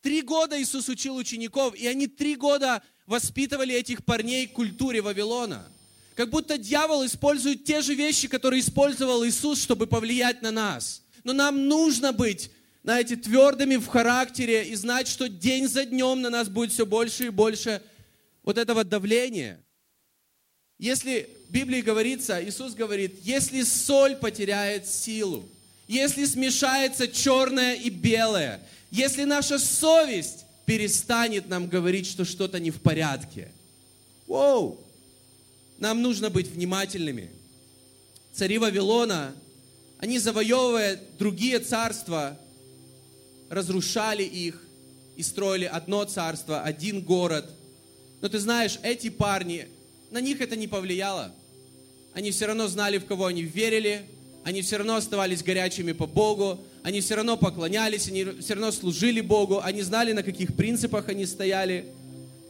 Три 0.00 0.22
года 0.22 0.62
Иисус 0.62 0.88
учил 0.88 1.16
учеников, 1.16 1.74
и 1.74 1.88
они 1.88 2.06
три 2.06 2.36
года 2.36 2.80
воспитывали 3.06 3.74
этих 3.74 4.04
парней 4.04 4.46
к 4.46 4.52
культуре 4.52 5.02
Вавилона. 5.02 5.68
Как 6.14 6.30
будто 6.30 6.58
дьявол 6.58 7.04
использует 7.04 7.64
те 7.64 7.80
же 7.80 7.96
вещи, 7.96 8.28
которые 8.28 8.60
использовал 8.60 9.26
Иисус, 9.26 9.60
чтобы 9.60 9.88
повлиять 9.88 10.42
на 10.42 10.52
нас. 10.52 11.02
Но 11.24 11.32
нам 11.32 11.66
нужно 11.66 12.12
быть, 12.12 12.52
знаете, 12.84 13.16
твердыми 13.16 13.74
в 13.74 13.88
характере 13.88 14.68
и 14.68 14.76
знать, 14.76 15.08
что 15.08 15.28
день 15.28 15.66
за 15.66 15.84
днем 15.86 16.20
на 16.20 16.30
нас 16.30 16.48
будет 16.48 16.70
все 16.70 16.86
больше 16.86 17.26
и 17.26 17.30
больше 17.30 17.82
вот 18.44 18.58
этого 18.58 18.84
давления. 18.84 19.60
Если 20.80 21.28
в 21.46 21.52
Библии 21.52 21.82
говорится, 21.82 22.42
Иисус 22.42 22.72
говорит, 22.72 23.20
если 23.22 23.62
соль 23.64 24.16
потеряет 24.16 24.88
силу, 24.88 25.46
если 25.86 26.24
смешается 26.24 27.06
черное 27.06 27.74
и 27.74 27.90
белое, 27.90 28.62
если 28.90 29.24
наша 29.24 29.58
совесть 29.58 30.46
перестанет 30.64 31.50
нам 31.50 31.68
говорить, 31.68 32.06
что 32.06 32.24
что-то 32.24 32.58
не 32.58 32.70
в 32.70 32.80
порядке. 32.80 33.52
Воу! 34.26 34.80
Нам 35.78 36.00
нужно 36.00 36.30
быть 36.30 36.48
внимательными. 36.48 37.30
Цари 38.32 38.56
Вавилона, 38.56 39.34
они 39.98 40.18
завоевывая 40.18 40.98
другие 41.18 41.58
царства, 41.58 42.40
разрушали 43.50 44.22
их 44.22 44.64
и 45.16 45.22
строили 45.22 45.66
одно 45.66 46.04
царство, 46.04 46.62
один 46.62 47.02
город. 47.02 47.50
Но 48.22 48.30
ты 48.30 48.38
знаешь, 48.38 48.78
эти 48.82 49.10
парни, 49.10 49.68
на 50.10 50.20
них 50.20 50.40
это 50.40 50.56
не 50.56 50.66
повлияло. 50.66 51.32
Они 52.12 52.30
все 52.30 52.46
равно 52.46 52.66
знали, 52.68 52.98
в 52.98 53.06
кого 53.06 53.26
они 53.26 53.42
верили, 53.42 54.02
они 54.44 54.62
все 54.62 54.78
равно 54.78 54.96
оставались 54.96 55.42
горячими 55.42 55.92
по 55.92 56.06
Богу, 56.06 56.60
они 56.82 57.00
все 57.00 57.14
равно 57.14 57.36
поклонялись, 57.36 58.08
они 58.08 58.24
все 58.40 58.54
равно 58.54 58.72
служили 58.72 59.20
Богу, 59.20 59.60
они 59.62 59.82
знали, 59.82 60.12
на 60.12 60.22
каких 60.22 60.56
принципах 60.56 61.08
они 61.08 61.26
стояли. 61.26 61.86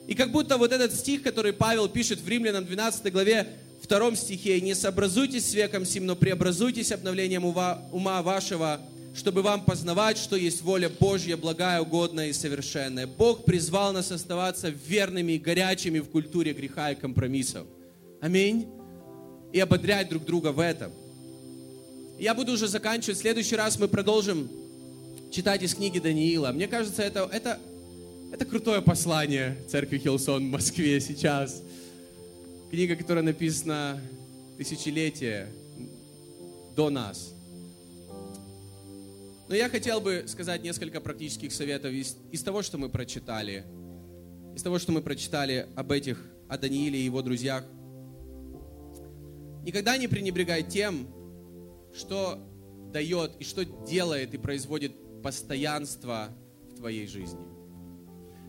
И 0.07 0.15
как 0.15 0.33
будто 0.33 0.57
вот 0.57 0.73
этот 0.73 0.95
стих, 0.95 1.23
который 1.23 1.53
Павел 1.53 1.89
пишет 1.89 2.21
в 2.21 2.29
Римлянам 2.29 2.65
12 2.65 3.13
главе, 3.13 3.49
втором 3.83 4.17
стихе, 4.17 4.61
«Не 4.61 4.75
сообразуйтесь 4.75 5.51
с 5.51 5.55
веком 5.55 5.85
сим, 5.85 6.07
но 6.07 6.17
преобразуйтесь 6.17 6.93
обновлением 6.93 7.45
ума 7.45 8.23
вашего, 8.23 8.81
чтобы 9.15 9.43
вам 9.43 9.65
познавать, 9.65 10.19
что 10.19 10.37
есть 10.37 10.63
воля 10.63 10.89
Божья, 10.89 11.37
благая, 11.37 11.81
угодная 11.81 12.29
и 12.29 12.33
совершенная». 12.33 13.07
Бог 13.07 13.45
призвал 13.45 13.93
нас 13.93 14.11
оставаться 14.13 14.69
верными 14.69 15.33
и 15.33 15.39
горячими 15.39 15.99
в 15.99 16.09
культуре 16.09 16.53
греха 16.53 16.93
и 16.93 16.95
компромиссов. 16.95 17.67
Аминь. 18.21 18.69
И 19.53 19.59
ободрять 19.59 20.09
друг 20.09 20.25
друга 20.25 20.53
в 20.53 20.61
этом. 20.61 20.93
Я 22.19 22.35
буду 22.35 22.53
уже 22.53 22.69
заканчивать. 22.69 23.17
В 23.17 23.21
следующий 23.23 23.57
раз 23.57 23.79
мы 23.79 23.89
продолжим 23.89 24.51
читать 25.31 25.63
из 25.63 25.75
книги 25.75 25.99
Даниила. 25.99 26.53
Мне 26.53 26.69
кажется, 26.69 27.03
это, 27.03 27.29
это, 27.33 27.59
это 28.33 28.45
крутое 28.45 28.83
послание 28.83 29.57
церкви 29.69 29.99
Хилсон 29.99 30.49
в 30.49 30.51
Москве 30.51 31.01
сейчас. 31.01 31.63
Книга, 32.71 32.95
которая 32.95 33.25
написана 33.25 34.01
тысячелетия 34.59 35.49
до 36.77 36.91
нас. 36.91 37.33
Но 39.51 39.57
я 39.57 39.69
хотел 39.69 40.01
бы 40.01 40.27
сказать 40.29 40.63
несколько 40.63 41.01
практических 41.01 41.53
советов 41.53 41.91
из, 41.91 42.17
из 42.31 42.41
того, 42.45 42.63
что 42.63 42.79
мы 42.79 42.89
прочитали. 42.89 43.65
Из 44.55 44.63
того, 44.63 44.79
что 44.79 44.93
мы 44.93 45.03
прочитали 45.03 45.67
об 45.75 45.91
этих, 45.91 46.25
о 46.49 46.57
Данииле 46.57 47.01
и 47.01 47.03
его 47.03 47.21
друзьях. 47.21 47.65
Никогда 49.65 49.97
не 49.97 50.07
пренебрегай 50.07 50.63
тем, 50.63 51.09
что 51.93 52.39
дает 52.93 53.33
и 53.41 53.45
что 53.45 53.65
делает 53.65 54.35
и 54.35 54.39
производит 54.39 54.93
постоянство 55.21 56.29
в 56.71 56.77
твоей 56.77 57.09
жизни? 57.09 57.41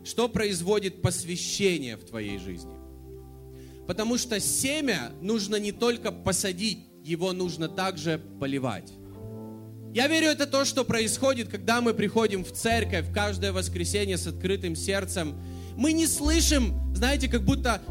Что 0.03 0.29
производит 0.29 1.01
посвящение 1.01 1.97
в 1.97 2.05
твоей 2.05 2.37
жизни? 2.37 2.77
Потому 3.87 4.19
что 4.19 4.39
семя 4.39 5.13
нужно 5.19 5.55
не 5.55 5.71
только 5.71 6.11
посадить, 6.11 6.85
его 7.03 7.33
нужно 7.33 7.67
также 7.67 8.21
поливать. 8.39 8.93
Я 9.93 10.07
верю, 10.07 10.27
это 10.27 10.47
то, 10.47 10.63
что 10.63 10.85
происходит, 10.85 11.49
когда 11.49 11.81
мы 11.81 11.93
приходим 11.93 12.45
в 12.45 12.51
церковь 12.53 13.11
каждое 13.13 13.51
воскресенье 13.51 14.17
с 14.17 14.25
открытым 14.25 14.75
сердцем. 14.75 15.35
Мы 15.75 15.91
не 15.91 16.07
слышим, 16.07 16.93
знаете, 16.95 17.27
как 17.27 17.43
будто 17.43 17.81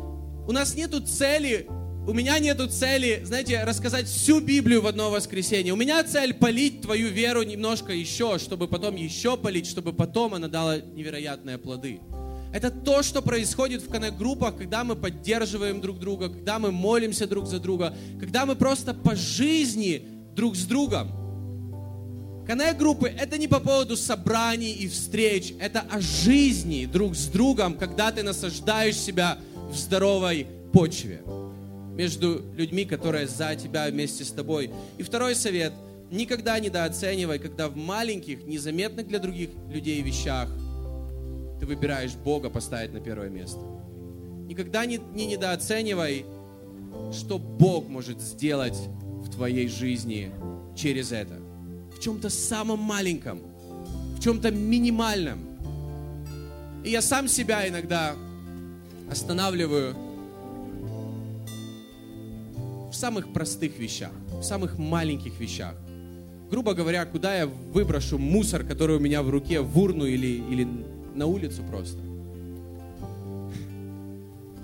у 0.46 0.52
нас 0.52 0.74
нету 0.74 1.00
цели 1.00 1.68
у 2.06 2.14
меня 2.14 2.38
нету 2.38 2.66
цели, 2.66 3.20
знаете, 3.24 3.62
рассказать 3.62 4.06
всю 4.06 4.40
Библию 4.40 4.80
в 4.80 4.86
одно 4.86 5.10
воскресенье. 5.10 5.74
У 5.74 5.76
меня 5.76 6.02
цель 6.02 6.32
полить 6.32 6.80
твою 6.80 7.08
веру 7.08 7.42
немножко 7.42 7.92
еще, 7.92 8.38
чтобы 8.38 8.68
потом 8.68 8.96
еще 8.96 9.36
полить, 9.36 9.66
чтобы 9.66 9.92
потом 9.92 10.34
она 10.34 10.48
дала 10.48 10.78
невероятные 10.78 11.58
плоды. 11.58 12.00
Это 12.54 12.70
то, 12.70 13.02
что 13.02 13.20
происходит 13.20 13.82
в 13.82 13.90
коннект-группах, 13.90 14.56
когда 14.56 14.82
мы 14.82 14.96
поддерживаем 14.96 15.82
друг 15.82 16.00
друга, 16.00 16.30
когда 16.30 16.58
мы 16.58 16.72
молимся 16.72 17.26
друг 17.26 17.46
за 17.46 17.60
друга, 17.60 17.94
когда 18.18 18.46
мы 18.46 18.56
просто 18.56 18.94
по 18.94 19.14
жизни 19.14 20.08
друг 20.34 20.56
с 20.56 20.64
другом. 20.64 21.19
Коннект-группы– 22.50 23.06
это 23.16 23.38
не 23.38 23.46
по 23.46 23.60
поводу 23.60 23.96
собраний 23.96 24.72
и 24.72 24.88
встреч, 24.88 25.54
это 25.60 25.82
о 25.88 26.00
жизни 26.00 26.84
друг 26.84 27.14
с 27.14 27.28
другом, 27.28 27.74
когда 27.74 28.10
ты 28.10 28.24
насаждаешь 28.24 28.96
себя 28.96 29.38
в 29.70 29.76
здоровой 29.76 30.48
почве 30.72 31.22
между 31.94 32.42
людьми, 32.56 32.84
которые 32.84 33.28
за 33.28 33.54
тебя 33.54 33.86
вместе 33.88 34.24
с 34.24 34.32
тобой. 34.32 34.72
И 34.98 35.04
второй 35.04 35.36
совет. 35.36 35.72
Никогда 36.10 36.58
недооценивай, 36.58 37.38
когда 37.38 37.68
в 37.68 37.76
маленьких, 37.76 38.44
незаметных 38.44 39.06
для 39.06 39.20
других 39.20 39.50
людей 39.68 40.02
вещах 40.02 40.48
ты 41.60 41.66
выбираешь 41.66 42.14
Бога 42.14 42.50
поставить 42.50 42.92
на 42.92 42.98
первое 42.98 43.28
место. 43.28 43.60
Никогда 44.48 44.86
не, 44.86 44.98
не 45.14 45.26
недооценивай, 45.26 46.26
что 47.12 47.38
Бог 47.38 47.88
может 47.88 48.20
сделать 48.20 48.88
в 49.22 49.30
твоей 49.30 49.68
жизни 49.68 50.32
через 50.74 51.12
это. 51.12 51.49
В 52.00 52.02
чем-то 52.02 52.30
самом 52.30 52.78
маленьком, 52.78 53.40
в 54.16 54.20
чем-то 54.20 54.50
минимальном. 54.50 55.38
И 56.82 56.88
я 56.88 57.02
сам 57.02 57.28
себя 57.28 57.68
иногда 57.68 58.14
останавливаю 59.10 59.94
в 62.90 62.94
самых 62.94 63.34
простых 63.34 63.78
вещах, 63.78 64.12
в 64.30 64.42
самых 64.42 64.78
маленьких 64.78 65.38
вещах. 65.38 65.74
Грубо 66.50 66.72
говоря, 66.72 67.04
куда 67.04 67.36
я 67.36 67.46
выброшу 67.46 68.16
мусор, 68.16 68.64
который 68.64 68.96
у 68.96 69.00
меня 69.00 69.22
в 69.22 69.28
руке, 69.28 69.60
в 69.60 69.78
урну 69.78 70.06
или, 70.06 70.42
или 70.50 70.66
на 71.14 71.26
улицу 71.26 71.62
просто. 71.68 72.00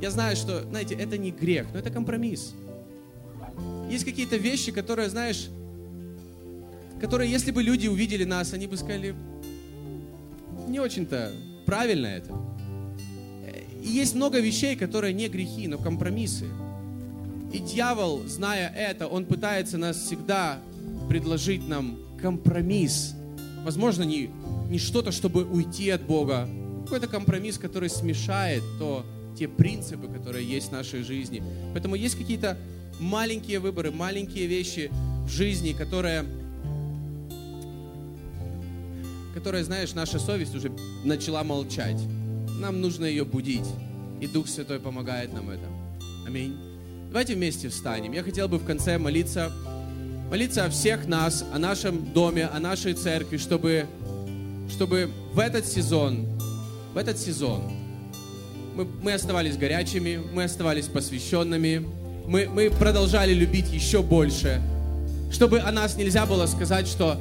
Я 0.01 0.11
знаю, 0.11 0.37
что, 0.37 0.63
знаете, 0.63 0.95
это 0.95 1.19
не 1.19 1.33
грех, 1.33 1.67
но 1.75 1.81
это 1.81 1.91
компромисс. 1.91 2.55
Есть 3.91 4.07
какие-то 4.07 4.39
вещи, 4.39 4.73
которые, 4.73 5.11
знаешь, 5.11 5.51
которые, 7.01 7.31
если 7.31 7.51
бы 7.51 7.63
люди 7.63 7.89
увидели 7.89 8.25
нас, 8.25 8.53
они 8.53 8.67
бы 8.67 8.77
сказали, 8.77 9.15
не 10.69 10.81
очень-то 10.81 11.33
правильно 11.65 12.07
это. 12.07 12.33
И 13.83 13.89
есть 13.89 14.15
много 14.15 14.41
вещей, 14.41 14.77
которые 14.77 15.13
не 15.13 15.29
грехи, 15.29 15.69
но 15.69 15.79
компромиссы. 15.79 16.47
И 17.53 17.59
дьявол, 17.59 18.23
зная 18.27 18.69
это, 18.75 19.07
он 19.07 19.25
пытается 19.25 19.79
нас 19.79 19.97
всегда 19.97 20.59
предложить 21.09 21.67
нам 21.69 21.99
компромисс. 22.21 23.15
Возможно, 23.65 24.03
не, 24.03 24.31
не 24.69 24.79
что-то, 24.79 25.13
чтобы 25.13 25.45
уйти 25.45 25.91
от 25.91 26.03
Бога, 26.03 26.49
какой-то 26.85 27.09
компромисс, 27.09 27.59
который 27.59 27.89
смешает 27.89 28.63
то, 28.79 29.05
те 29.39 29.49
принципы, 29.49 30.09
которые 30.09 30.49
есть 30.49 30.69
в 30.69 30.73
нашей 30.73 31.03
жизни. 31.03 31.43
Поэтому 31.73 31.95
есть 31.95 32.17
какие-то 32.17 32.59
маленькие 32.99 33.59
выборы, 33.59 33.91
маленькие 33.91 34.47
вещи 34.47 34.91
в 35.25 35.29
жизни, 35.29 35.73
которые, 35.73 36.25
которые, 39.37 39.65
знаешь, 39.65 39.93
наша 39.93 40.19
совесть 40.19 40.55
уже 40.55 40.73
начала 41.05 41.45
молчать. 41.45 42.01
Нам 42.59 42.81
нужно 42.81 43.05
ее 43.05 43.27
будить. 43.27 43.67
И 44.19 44.27
Дух 44.27 44.49
Святой 44.49 44.81
помогает 44.81 45.35
нам 45.35 45.49
в 45.49 45.51
этом. 45.51 45.69
Аминь. 46.27 46.57
Давайте 47.11 47.35
вместе 47.35 47.69
встанем. 47.69 48.13
Я 48.13 48.23
хотел 48.23 48.49
бы 48.49 48.57
в 48.57 48.65
конце 48.65 48.97
молиться, 48.97 49.53
молиться 50.31 50.65
о 50.65 50.71
всех 50.71 51.07
нас, 51.07 51.45
о 51.53 51.59
нашем 51.59 52.15
доме, 52.15 52.47
о 52.47 52.59
нашей 52.61 52.95
церкви, 52.95 53.37
чтобы, 53.37 53.85
чтобы 54.71 55.11
в 55.35 55.39
этот 55.39 55.67
сезон, 55.67 56.27
в 56.95 56.97
этот 56.97 57.19
сезон 57.19 57.71
мы, 58.75 58.87
мы 59.03 59.13
оставались 59.13 59.59
горячими, 59.59 60.19
мы 60.33 60.45
оставались 60.45 60.87
посвященными, 60.87 61.87
мы, 62.27 62.49
мы 62.49 62.71
продолжали 62.71 63.35
любить 63.35 63.71
еще 63.71 64.03
больше, 64.03 64.63
чтобы 65.31 65.61
о 65.61 65.71
нас 65.73 65.99
нельзя 65.99 66.25
было 66.25 66.47
сказать, 66.47 66.89
что 66.89 67.21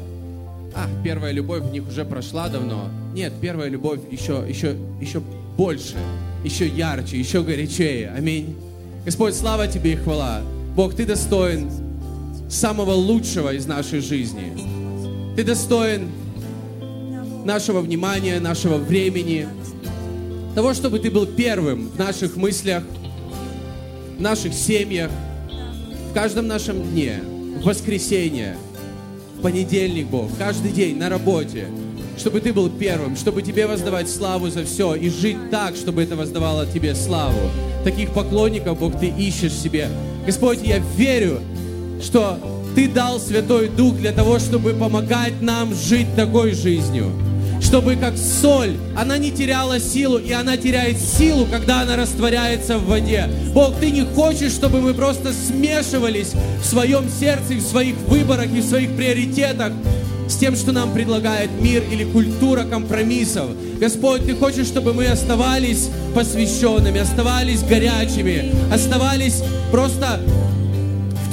а, 0.75 0.89
первая 1.03 1.31
любовь 1.31 1.63
в 1.63 1.71
них 1.71 1.87
уже 1.87 2.03
прошла 2.03 2.49
давно. 2.49 2.89
Нет, 3.13 3.31
первая 3.41 3.69
любовь 3.69 4.01
еще, 4.11 4.43
еще, 4.47 4.75
еще 4.99 5.21
больше, 5.55 5.95
еще 6.43 6.67
ярче, 6.67 7.17
еще 7.17 7.43
горячее. 7.43 8.11
Аминь. 8.15 8.57
Господь, 9.05 9.35
слава 9.35 9.67
Тебе 9.67 9.93
и 9.93 9.95
хвала. 9.95 10.41
Бог, 10.75 10.93
Ты 10.93 11.05
достоин 11.05 11.71
самого 12.49 12.91
лучшего 12.91 13.53
из 13.53 13.65
нашей 13.65 14.01
жизни. 14.01 14.51
Ты 15.37 15.45
достоин 15.45 16.09
нашего 17.45 17.79
внимания, 17.79 18.39
нашего 18.41 18.75
времени, 18.75 19.47
того, 20.55 20.73
чтобы 20.73 20.99
Ты 20.99 21.09
был 21.09 21.25
первым 21.25 21.87
в 21.89 21.97
наших 21.97 22.35
мыслях, 22.35 22.83
в 24.17 24.21
наших 24.21 24.53
семьях, 24.53 25.09
в 26.11 26.13
каждом 26.13 26.47
нашем 26.47 26.83
дне, 26.83 27.21
в 27.61 27.63
воскресенье, 27.63 28.57
понедельник, 29.45 30.07
Бог, 30.07 30.31
каждый 30.39 30.71
день 30.71 30.97
на 30.97 31.07
работе, 31.07 31.67
чтобы 32.17 32.41
Ты 32.41 32.51
был 32.51 32.67
первым, 32.67 33.15
чтобы 33.15 33.43
Тебе 33.43 33.67
воздавать 33.67 34.09
славу 34.09 34.49
за 34.49 34.65
все 34.65 34.95
и 34.95 35.07
жить 35.07 35.51
так, 35.51 35.75
чтобы 35.75 36.01
это 36.01 36.15
воздавало 36.15 36.65
Тебе 36.65 36.95
славу. 36.95 37.51
Таких 37.83 38.09
поклонников, 38.09 38.79
Бог, 38.79 38.99
Ты 38.99 39.05
ищешь 39.05 39.53
себе. 39.53 39.87
Господь, 40.25 40.63
я 40.63 40.79
верю, 40.97 41.41
что 42.01 42.39
Ты 42.73 42.87
дал 42.87 43.19
Святой 43.19 43.67
Дух 43.69 43.97
для 43.97 44.13
того, 44.13 44.39
чтобы 44.39 44.73
помогать 44.73 45.39
нам 45.43 45.75
жить 45.75 46.07
такой 46.15 46.55
жизнью 46.55 47.11
чтобы 47.61 47.95
как 47.95 48.15
соль, 48.17 48.77
она 48.95 49.17
не 49.17 49.31
теряла 49.31 49.79
силу, 49.79 50.17
и 50.17 50.31
она 50.31 50.57
теряет 50.57 50.97
силу, 50.99 51.45
когда 51.45 51.81
она 51.81 51.95
растворяется 51.95 52.77
в 52.77 52.85
воде. 52.85 53.29
Бог, 53.53 53.75
Ты 53.79 53.91
не 53.91 54.03
хочешь, 54.03 54.51
чтобы 54.51 54.81
мы 54.81 54.93
просто 54.93 55.33
смешивались 55.33 56.31
в 56.61 56.65
своем 56.65 57.09
сердце, 57.09 57.53
в 57.53 57.61
своих 57.61 57.95
выборах 58.07 58.47
и 58.47 58.61
в 58.61 58.65
своих 58.65 58.95
приоритетах 58.95 59.71
с 60.27 60.35
тем, 60.37 60.55
что 60.55 60.71
нам 60.71 60.91
предлагает 60.91 61.49
мир 61.61 61.83
или 61.91 62.03
культура 62.03 62.63
компромиссов. 62.63 63.49
Господь, 63.79 64.25
Ты 64.25 64.35
хочешь, 64.35 64.67
чтобы 64.67 64.93
мы 64.93 65.05
оставались 65.07 65.89
посвященными, 66.13 66.99
оставались 66.99 67.61
горячими, 67.61 68.51
оставались 68.73 69.43
просто 69.71 70.19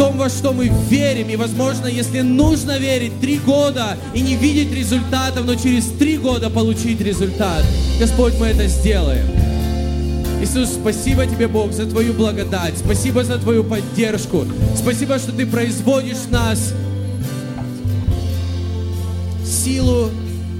том, 0.03 0.19
во 0.19 0.29
что 0.29 0.53
мы 0.53 0.69
верим. 0.91 1.29
И, 1.29 1.37
возможно, 1.37 1.87
если 1.87 2.23
нужно 2.23 2.77
верить 2.77 3.21
три 3.21 3.39
года 3.39 3.97
и 4.15 4.21
не 4.21 4.35
видеть 4.35 4.75
результатов, 4.75 5.47
но 5.47 5.55
через 5.55 5.85
три 5.97 6.17
года 6.17 6.51
получить 6.51 7.01
результат, 7.01 7.65
Господь, 8.01 8.35
мы 8.41 8.49
это 8.49 8.67
сделаем. 8.67 9.25
Иисус, 10.43 10.71
спасибо 10.71 11.25
Тебе, 11.25 11.47
Бог, 11.47 11.73
за 11.73 11.87
Твою 11.87 12.15
благодать. 12.15 12.77
Спасибо 12.79 13.23
за 13.23 13.39
Твою 13.39 13.63
поддержку. 13.63 14.45
Спасибо, 14.75 15.21
что 15.21 15.31
Ты 15.31 15.47
производишь 15.47 16.17
в 16.17 16.33
нас 16.33 16.75
силу, 19.47 20.11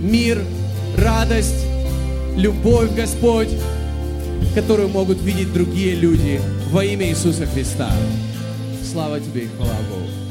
мир, 0.01 0.41
радость, 0.97 1.67
любовь, 2.37 2.95
Господь, 2.95 3.51
которую 4.55 4.89
могут 4.91 5.21
видеть 5.21 5.53
другие 5.53 5.97
люди 5.97 6.41
во 6.71 6.85
имя 6.85 7.09
Иисуса 7.09 7.45
Христа. 7.47 7.91
Слава 8.93 9.19
Тебе 9.21 9.45
и 9.45 9.49
хвала 9.49 9.73
Богу. 9.89 10.03
Аминь. 10.03 10.22